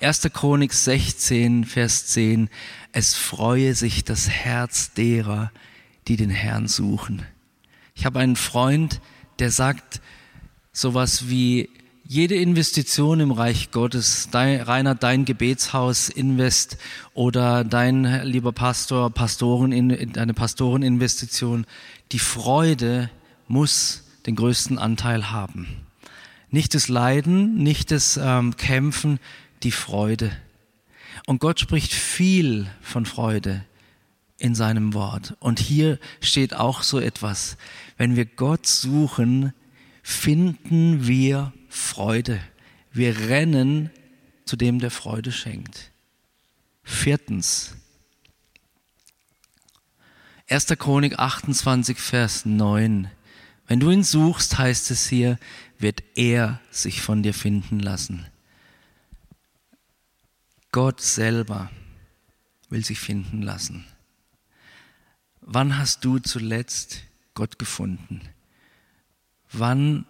1. 0.00 0.28
Chronik 0.32 0.72
16, 0.72 1.64
Vers 1.64 2.06
10. 2.06 2.50
Es 2.92 3.14
freue 3.14 3.74
sich 3.74 4.04
das 4.04 4.28
Herz 4.28 4.92
derer, 4.94 5.52
die 6.06 6.16
den 6.16 6.30
Herrn 6.30 6.68
suchen. 6.68 7.22
Ich 7.94 8.06
habe 8.06 8.20
einen 8.20 8.36
Freund, 8.36 9.00
der 9.38 9.50
sagt 9.50 10.00
sowas 10.72 11.28
wie, 11.28 11.68
jede 12.10 12.36
Investition 12.36 13.20
im 13.20 13.32
Reich 13.32 13.70
Gottes, 13.70 14.28
dein, 14.30 14.62
Rainer, 14.62 14.94
dein 14.94 15.26
Gebetshaus 15.26 16.08
Invest 16.08 16.78
oder 17.12 17.64
dein 17.64 18.24
lieber 18.24 18.52
Pastor, 18.52 19.10
Pastoren, 19.10 19.72
in, 19.72 20.14
deine 20.14 20.32
Pastoreninvestition, 20.32 21.66
die 22.10 22.18
Freude 22.18 23.10
muss 23.46 24.04
den 24.24 24.36
größten 24.36 24.78
Anteil 24.78 25.30
haben. 25.30 25.66
Nicht 26.50 26.74
das 26.74 26.88
Leiden, 26.88 27.62
nicht 27.62 27.90
das 27.90 28.18
ähm, 28.20 28.56
Kämpfen, 28.56 29.20
die 29.62 29.70
Freude. 29.70 30.32
Und 31.26 31.40
Gott 31.40 31.60
spricht 31.60 31.92
viel 31.92 32.66
von 32.80 33.06
Freude 33.06 33.64
in 34.38 34.54
seinem 34.54 34.94
Wort. 34.94 35.36
Und 35.40 35.58
hier 35.58 35.98
steht 36.20 36.54
auch 36.54 36.82
so 36.82 37.00
etwas. 37.00 37.56
Wenn 37.96 38.16
wir 38.16 38.24
Gott 38.24 38.66
suchen, 38.66 39.52
finden 40.02 41.06
wir 41.06 41.52
Freude. 41.68 42.40
Wir 42.92 43.28
rennen 43.28 43.90
zu 44.44 44.56
dem, 44.56 44.78
der 44.78 44.90
Freude 44.90 45.32
schenkt. 45.32 45.90
Viertens. 46.82 47.74
1. 50.48 50.66
Chronik 50.78 51.18
28, 51.18 51.98
Vers 51.98 52.46
9. 52.46 53.10
Wenn 53.66 53.80
du 53.80 53.90
ihn 53.90 54.02
suchst, 54.02 54.56
heißt 54.56 54.90
es 54.90 55.06
hier, 55.06 55.38
wird 55.78 56.02
er 56.14 56.60
sich 56.70 57.02
von 57.02 57.22
dir 57.22 57.34
finden 57.34 57.80
lassen. 57.80 58.26
Gott 60.72 61.00
selber 61.00 61.70
will 62.68 62.84
sich 62.84 63.00
finden 63.00 63.42
lassen. 63.42 63.86
Wann 65.40 65.78
hast 65.78 66.04
du 66.04 66.18
zuletzt 66.18 67.04
Gott 67.34 67.58
gefunden? 67.58 68.20
Wann 69.50 70.04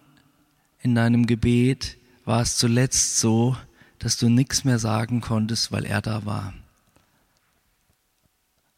in 0.81 0.95
deinem 0.95 1.27
Gebet 1.27 1.97
war 2.25 2.41
es 2.41 2.57
zuletzt 2.57 3.19
so, 3.19 3.55
dass 3.99 4.17
du 4.17 4.29
nichts 4.29 4.65
mehr 4.65 4.79
sagen 4.79 5.21
konntest, 5.21 5.71
weil 5.71 5.85
er 5.85 6.01
da 6.01 6.25
war? 6.25 6.53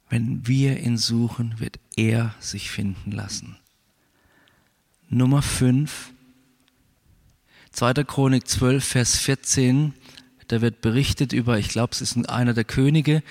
Wenn 0.10 0.46
wir 0.46 0.80
ihn 0.82 0.98
suchen, 0.98 1.60
wird 1.60 1.80
er 1.96 2.36
sich 2.40 2.70
finden 2.70 3.12
lassen. 3.12 3.58
Nummer 5.10 5.42
5, 5.42 6.12
2. 7.72 7.94
Chronik 8.04 8.48
12, 8.48 8.84
Vers 8.84 9.18
14 9.18 9.94
da 10.52 10.62
wird 10.62 10.82
berichtet 10.82 11.32
über, 11.32 11.58
ich 11.58 11.70
glaube, 11.70 11.94
es 11.94 12.02
ist 12.02 12.30
einer 12.30 12.54
der 12.54 12.66
Könige, 12.66 13.24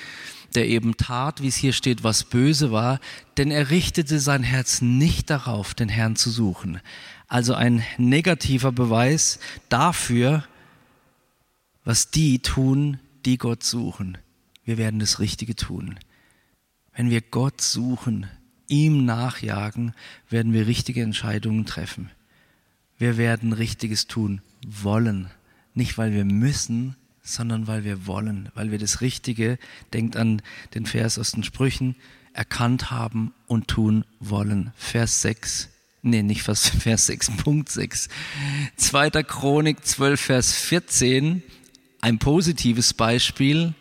der 0.55 0.66
eben 0.66 0.97
tat, 0.97 1.43
wie 1.43 1.49
es 1.49 1.57
hier 1.57 1.73
steht, 1.73 2.03
was 2.03 2.25
böse 2.25 2.73
war, 2.73 2.99
denn 3.37 3.51
er 3.51 3.71
richtete 3.71 4.18
sein 4.21 4.43
Herz 4.43 4.81
nicht 4.81 5.29
darauf, 5.29 5.75
den 5.75 5.89
Herrn 5.89 6.16
zu 6.16 6.31
suchen. 6.31 6.81
Also 7.29 7.55
ein 7.55 7.85
negativer 7.99 8.73
Beweis 8.73 9.39
dafür, 9.68 10.45
was 11.85 12.11
die 12.11 12.41
tun, 12.41 12.99
die 13.25 13.37
Gott 13.37 13.62
suchen. 13.62 14.18
Wir 14.64 14.79
werden 14.79 14.99
das 14.99 15.21
Richtige 15.21 15.55
tun. 15.55 15.99
Wenn 16.95 17.11
wir 17.11 17.21
Gott 17.21 17.61
suchen, 17.61 18.29
ihm 18.66 19.05
nachjagen, 19.05 19.95
werden 20.29 20.53
wir 20.53 20.66
richtige 20.66 21.03
Entscheidungen 21.03 21.66
treffen. 21.66 22.11
Wir 22.99 23.16
werden 23.16 23.53
Richtiges 23.53 24.07
tun 24.07 24.41
wollen. 24.66 25.31
Nicht, 25.75 25.99
weil 25.99 26.12
wir 26.12 26.25
müssen, 26.25 26.97
sondern 27.35 27.66
weil 27.66 27.85
wir 27.85 28.07
wollen, 28.07 28.51
weil 28.55 28.70
wir 28.70 28.78
das 28.78 29.01
Richtige, 29.01 29.59
denkt 29.93 30.16
an 30.16 30.43
den 30.74 30.87
Vers 30.87 31.18
aus 31.18 31.33
den 31.33 31.45
Sprüchen, 31.45 31.97
erkannt 32.33 32.91
haben 32.91 33.33
und 33.47 33.68
tun 33.68 34.05
wollen. 34.18 34.72
Vers 34.76 35.22
6. 35.22 35.68
Nee, 36.03 36.22
nicht 36.22 36.43
Vers, 36.45 36.68
Vers 36.68 37.07
6, 37.07 37.37
Punkt 37.37 37.68
6. 37.68 38.09
Zweiter 38.76 39.22
Chronik 39.22 39.85
12, 39.85 40.20
Vers 40.20 40.55
14. 40.55 41.43
Ein 42.01 42.18
positives 42.18 42.95
Beispiel. 42.95 43.74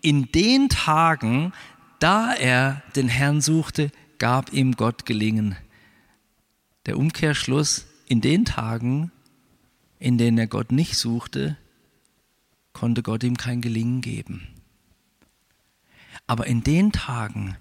In 0.00 0.30
den 0.32 0.68
Tagen, 0.68 1.52
da 2.00 2.34
er 2.34 2.82
den 2.96 3.08
Herrn 3.08 3.40
suchte, 3.40 3.90
gab 4.18 4.52
ihm 4.52 4.72
Gott 4.72 5.06
gelingen. 5.06 5.56
Der 6.86 6.98
Umkehrschluss, 6.98 7.86
in 8.06 8.20
den 8.20 8.44
Tagen, 8.44 9.10
in 9.98 10.18
denen 10.18 10.36
er 10.36 10.48
Gott 10.48 10.72
nicht 10.72 10.96
suchte, 10.96 11.56
konnte 12.72 13.02
Gott 13.02 13.24
ihm 13.24 13.36
kein 13.36 13.60
Gelingen 13.60 14.00
geben. 14.00 14.48
Aber 16.26 16.46
in 16.46 16.62
den 16.62 16.92
Tagen, 16.92 17.56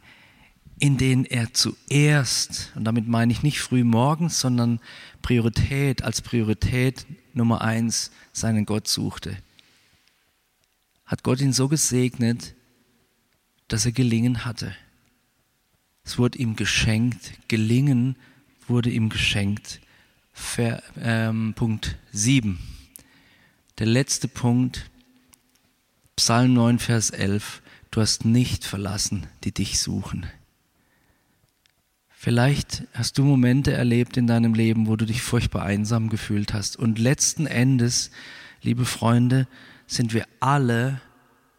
in 0.79 0.97
denen 0.97 1.25
er 1.25 1.53
zuerst, 1.53 2.71
und 2.75 2.85
damit 2.85 3.07
meine 3.07 3.31
ich 3.31 3.43
nicht 3.43 3.59
früh 3.59 3.83
morgens, 3.83 4.39
sondern 4.39 4.79
Priorität, 5.21 6.03
als 6.03 6.21
Priorität 6.21 7.05
Nummer 7.33 7.61
eins 7.61 8.11
seinen 8.33 8.65
Gott 8.65 8.87
suchte, 8.87 9.37
hat 11.05 11.23
Gott 11.23 11.41
ihn 11.41 11.53
so 11.53 11.67
gesegnet, 11.67 12.55
dass 13.67 13.85
er 13.85 13.91
gelingen 13.91 14.45
hatte. 14.45 14.75
Es 16.03 16.17
wurde 16.17 16.39
ihm 16.39 16.55
geschenkt, 16.55 17.33
gelingen 17.47 18.15
wurde 18.67 18.89
ihm 18.89 19.09
geschenkt. 19.09 19.81
Ver, 20.33 20.81
ähm, 20.99 21.53
Punkt 21.55 21.97
7. 22.11 22.59
Der 23.77 23.87
letzte 23.87 24.27
Punkt, 24.27 24.90
Psalm 26.23 26.53
9, 26.53 26.77
Vers 26.77 27.09
11. 27.09 27.63
Du 27.89 27.99
hast 27.99 28.25
nicht 28.25 28.63
verlassen, 28.63 29.25
die 29.43 29.51
dich 29.51 29.79
suchen. 29.79 30.27
Vielleicht 32.11 32.83
hast 32.93 33.17
du 33.17 33.23
Momente 33.23 33.73
erlebt 33.73 34.17
in 34.17 34.27
deinem 34.27 34.53
Leben, 34.53 34.85
wo 34.85 34.95
du 34.95 35.07
dich 35.07 35.23
furchtbar 35.23 35.63
einsam 35.63 36.09
gefühlt 36.09 36.53
hast. 36.53 36.77
Und 36.77 36.99
letzten 36.99 37.47
Endes, 37.47 38.11
liebe 38.61 38.85
Freunde, 38.85 39.47
sind 39.87 40.13
wir 40.13 40.27
alle 40.39 41.01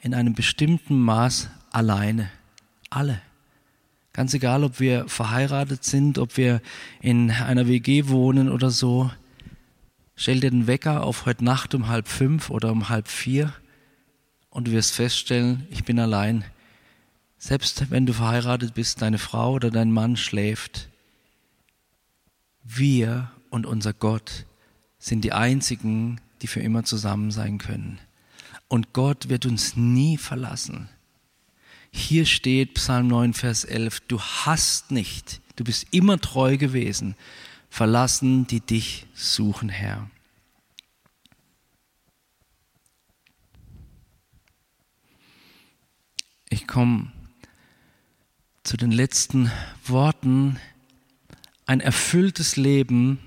in 0.01 0.15
einem 0.15 0.33
bestimmten 0.33 1.01
Maß 1.01 1.51
alleine. 1.73 2.31
Alle. 2.89 3.21
Ganz 4.13 4.33
egal, 4.33 4.63
ob 4.63 4.79
wir 4.79 5.09
verheiratet 5.09 5.83
sind, 5.83 6.19
ob 6.19 6.37
wir 6.37 6.63
in 7.01 7.33
einer 7.33 7.67
WG 7.67 8.07
wohnen 8.07 8.49
oder 8.49 8.71
so. 8.71 9.11
Stell 10.15 10.39
dir 10.39 10.53
den 10.53 10.69
Wecker 10.69 11.03
auf 11.03 11.27
heute 11.27 11.45
Nacht 11.45 11.75
um 11.75 11.89
halb 11.89 12.07
fünf 12.07 12.49
oder 12.49 12.71
um 12.71 12.89
halb 12.89 13.09
vier 13.09 13.53
und 14.53 14.69
du 14.69 14.73
wirst 14.73 14.95
feststellen, 14.95 15.67
ich 15.71 15.85
bin 15.85 15.99
allein. 15.99 16.45
Selbst 17.39 17.91
wenn 17.91 18.07
du 18.07 18.13
verheiratet 18.13 18.75
bist, 18.75 19.03
deine 19.03 19.19
Frau 19.19 19.55
oder 19.55 19.71
dein 19.71 19.91
Mann 19.91 20.17
schläft. 20.17 20.89
Wir 22.63 23.33
und 23.51 23.67
unser 23.67 23.93
Gott 23.93 24.47
sind 24.99 25.23
die 25.23 25.33
einzigen, 25.33 26.21
die 26.43 26.47
für 26.47 26.61
immer 26.61 26.85
zusammen 26.85 27.31
sein 27.31 27.59
können. 27.59 27.99
Und 28.69 28.93
Gott 28.93 29.29
wird 29.29 29.47
uns 29.47 29.77
nie 29.77 30.17
verlassen. 30.17 30.89
Hier 31.91 32.25
steht 32.25 32.75
Psalm 32.75 33.09
9, 33.09 33.35
Vers 33.35 33.65
11, 33.65 34.01
du 34.09 34.21
hast 34.21 34.91
nicht, 34.91 35.41
du 35.57 35.65
bist 35.65 35.87
immer 35.91 36.19
treu 36.19 36.57
gewesen, 36.57 37.17
verlassen, 37.69 38.47
die 38.47 38.61
dich 38.61 39.07
suchen, 39.15 39.69
Herr. 39.69 40.09
Ich 46.53 46.67
komme 46.67 47.11
zu 48.63 48.77
den 48.77 48.93
letzten 48.93 49.51
Worten. 49.87 50.59
Ein 51.65 51.81
erfülltes 51.81 52.57
Leben 52.57 53.19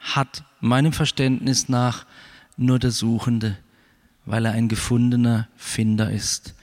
hat 0.00 0.42
meinem 0.58 0.92
Verständnis 0.92 1.68
nach 1.68 2.06
nur 2.56 2.80
der 2.80 2.90
Suchende, 2.90 3.56
weil 4.26 4.44
er 4.44 4.50
ein 4.54 4.66
gefundener 4.66 5.46
Finder 5.54 6.10
ist. 6.10 6.56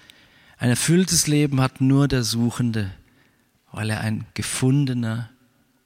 Ein 0.57 0.69
erfülltes 0.69 1.27
Leben 1.27 1.61
hat 1.61 1.79
nur 1.79 2.09
der 2.09 2.25
Suchende, 2.25 2.91
weil 3.71 3.89
er 3.89 4.01
ein 4.01 4.25
gefundener 4.33 5.29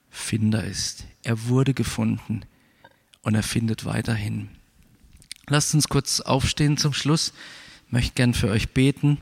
Finder 0.09 0.63
ist. 0.63 1.05
Er 1.21 1.49
wurde 1.49 1.75
gefunden 1.75 2.41
und 3.21 3.35
er 3.35 3.43
findet 3.43 3.85
weiterhin. 3.85 4.49
Lasst 5.45 5.75
uns 5.75 5.87
kurz 5.87 6.19
aufstehen 6.19 6.77
zum 6.77 6.93
Schluss. 6.93 7.31
Ich 7.85 7.91
möchte 7.91 8.15
gern 8.15 8.33
für 8.33 8.49
euch 8.49 8.69
beten. 8.69 9.19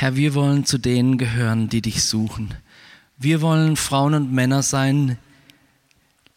Herr, 0.00 0.16
wir 0.16 0.32
wollen 0.32 0.64
zu 0.64 0.78
denen 0.78 1.18
gehören, 1.18 1.68
die 1.68 1.82
dich 1.82 2.04
suchen. 2.04 2.54
Wir 3.18 3.42
wollen 3.42 3.76
Frauen 3.76 4.14
und 4.14 4.32
Männer 4.32 4.62
sein, 4.62 5.18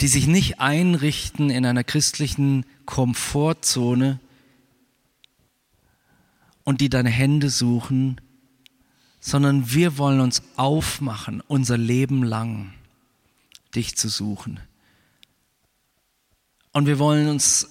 die 0.02 0.10
sich 0.10 0.28
nicht 0.28 0.60
einrichten 0.60 1.50
in 1.50 1.66
einer 1.66 1.86
christlichen 1.86 2.66
Komfortzone 2.86 4.20
und 6.66 6.82
die 6.82 6.90
deine 6.90 7.10
Hände 7.10 7.50
suchen, 7.50 8.20
sondern 9.22 9.72
wir 9.72 9.98
wollen 9.98 10.20
uns 10.20 10.44
aufmachen, 10.58 11.40
unser 11.48 11.78
Leben 11.78 12.22
lang 12.22 12.74
dich 13.74 13.96
zu 13.96 14.10
suchen. 14.10 14.60
Und 16.74 16.86
wir 16.86 17.00
wollen 17.00 17.30
uns 17.30 17.70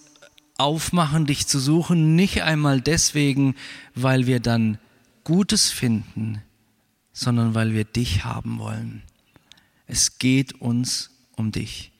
aufmachen, 0.56 1.26
dich 1.26 1.46
zu 1.46 1.58
suchen, 1.58 2.16
nicht 2.16 2.44
einmal 2.44 2.80
deswegen, 2.80 3.56
weil 3.94 4.26
wir 4.26 4.40
dann 4.40 4.78
Gutes 5.24 5.70
finden, 5.70 6.42
sondern 7.12 7.54
weil 7.54 7.74
wir 7.74 7.84
dich 7.84 8.24
haben 8.24 8.58
wollen. 8.58 9.02
Es 9.86 10.18
geht 10.18 10.60
uns 10.60 11.10
um 11.36 11.52
dich. 11.52 11.92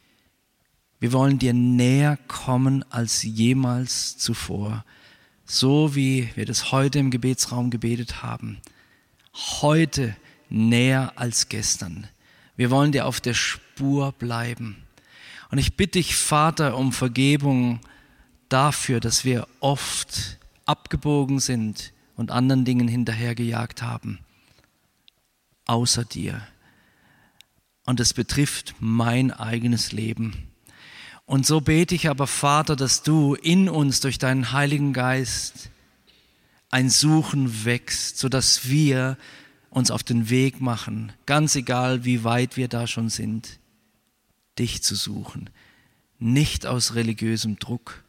Wir 0.98 1.12
wollen 1.12 1.38
dir 1.38 1.52
näher 1.52 2.16
kommen 2.28 2.84
als 2.90 3.22
jemals 3.22 4.16
zuvor, 4.18 4.84
so 5.44 5.94
wie 5.94 6.30
wir 6.36 6.46
das 6.46 6.72
heute 6.72 6.98
im 6.98 7.10
Gebetsraum 7.10 7.70
gebetet 7.70 8.22
haben. 8.22 8.58
Heute 9.60 10.16
näher 10.48 11.12
als 11.16 11.48
gestern. 11.48 12.06
Wir 12.56 12.70
wollen 12.70 12.92
dir 12.92 13.06
auf 13.06 13.20
der 13.20 13.34
Spur 13.34 14.12
bleiben. 14.12 14.76
Und 15.50 15.58
ich 15.58 15.76
bitte 15.76 15.98
dich, 15.98 16.16
Vater, 16.16 16.76
um 16.76 16.92
Vergebung 16.92 17.80
dafür, 18.48 19.00
dass 19.00 19.24
wir 19.24 19.46
oft 19.60 20.38
abgebogen 20.64 21.40
sind 21.40 21.92
und 22.22 22.30
anderen 22.30 22.64
Dingen 22.64 22.86
hinterhergejagt 22.86 23.82
haben, 23.82 24.20
außer 25.66 26.04
dir. 26.04 26.40
Und 27.84 27.98
es 27.98 28.14
betrifft 28.14 28.76
mein 28.78 29.32
eigenes 29.32 29.90
Leben. 29.90 30.52
Und 31.26 31.44
so 31.44 31.60
bete 31.60 31.96
ich 31.96 32.08
aber, 32.08 32.28
Vater, 32.28 32.76
dass 32.76 33.02
du 33.02 33.34
in 33.34 33.68
uns 33.68 33.98
durch 33.98 34.18
deinen 34.18 34.52
Heiligen 34.52 34.92
Geist 34.92 35.70
ein 36.70 36.90
Suchen 36.90 37.64
wächst, 37.64 38.18
sodass 38.18 38.68
wir 38.68 39.18
uns 39.68 39.90
auf 39.90 40.04
den 40.04 40.30
Weg 40.30 40.60
machen, 40.60 41.12
ganz 41.26 41.56
egal 41.56 42.04
wie 42.04 42.22
weit 42.22 42.56
wir 42.56 42.68
da 42.68 42.86
schon 42.86 43.08
sind, 43.08 43.58
dich 44.60 44.84
zu 44.84 44.94
suchen. 44.94 45.50
Nicht 46.20 46.66
aus 46.66 46.94
religiösem 46.94 47.58
Druck, 47.58 48.04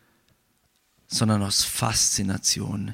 sondern 1.08 1.42
aus 1.42 1.64
Faszination 1.64 2.94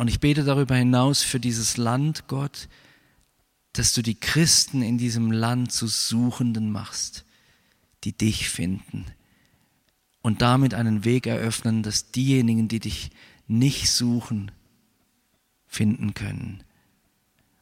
und 0.00 0.08
ich 0.08 0.18
bete 0.18 0.44
darüber 0.44 0.76
hinaus 0.76 1.22
für 1.22 1.38
dieses 1.38 1.76
Land, 1.76 2.26
Gott, 2.26 2.70
dass 3.74 3.92
du 3.92 4.00
die 4.00 4.18
Christen 4.18 4.80
in 4.80 4.96
diesem 4.96 5.30
Land 5.30 5.72
zu 5.72 5.88
Suchenden 5.88 6.72
machst, 6.72 7.26
die 8.04 8.16
dich 8.16 8.48
finden 8.48 9.04
und 10.22 10.40
damit 10.40 10.72
einen 10.72 11.04
Weg 11.04 11.26
eröffnen, 11.26 11.82
dass 11.82 12.12
diejenigen, 12.12 12.66
die 12.66 12.80
dich 12.80 13.10
nicht 13.46 13.90
suchen, 13.90 14.50
finden 15.66 16.14
können. 16.14 16.64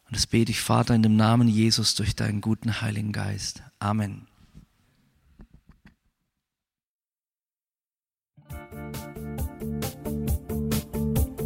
Und 0.06 0.14
das 0.14 0.28
bete 0.28 0.52
ich, 0.52 0.60
Vater, 0.60 0.94
in 0.94 1.02
dem 1.02 1.16
Namen 1.16 1.48
Jesus 1.48 1.96
durch 1.96 2.14
deinen 2.14 2.40
guten 2.40 2.80
Heiligen 2.80 3.10
Geist. 3.10 3.64
Amen. 3.80 4.28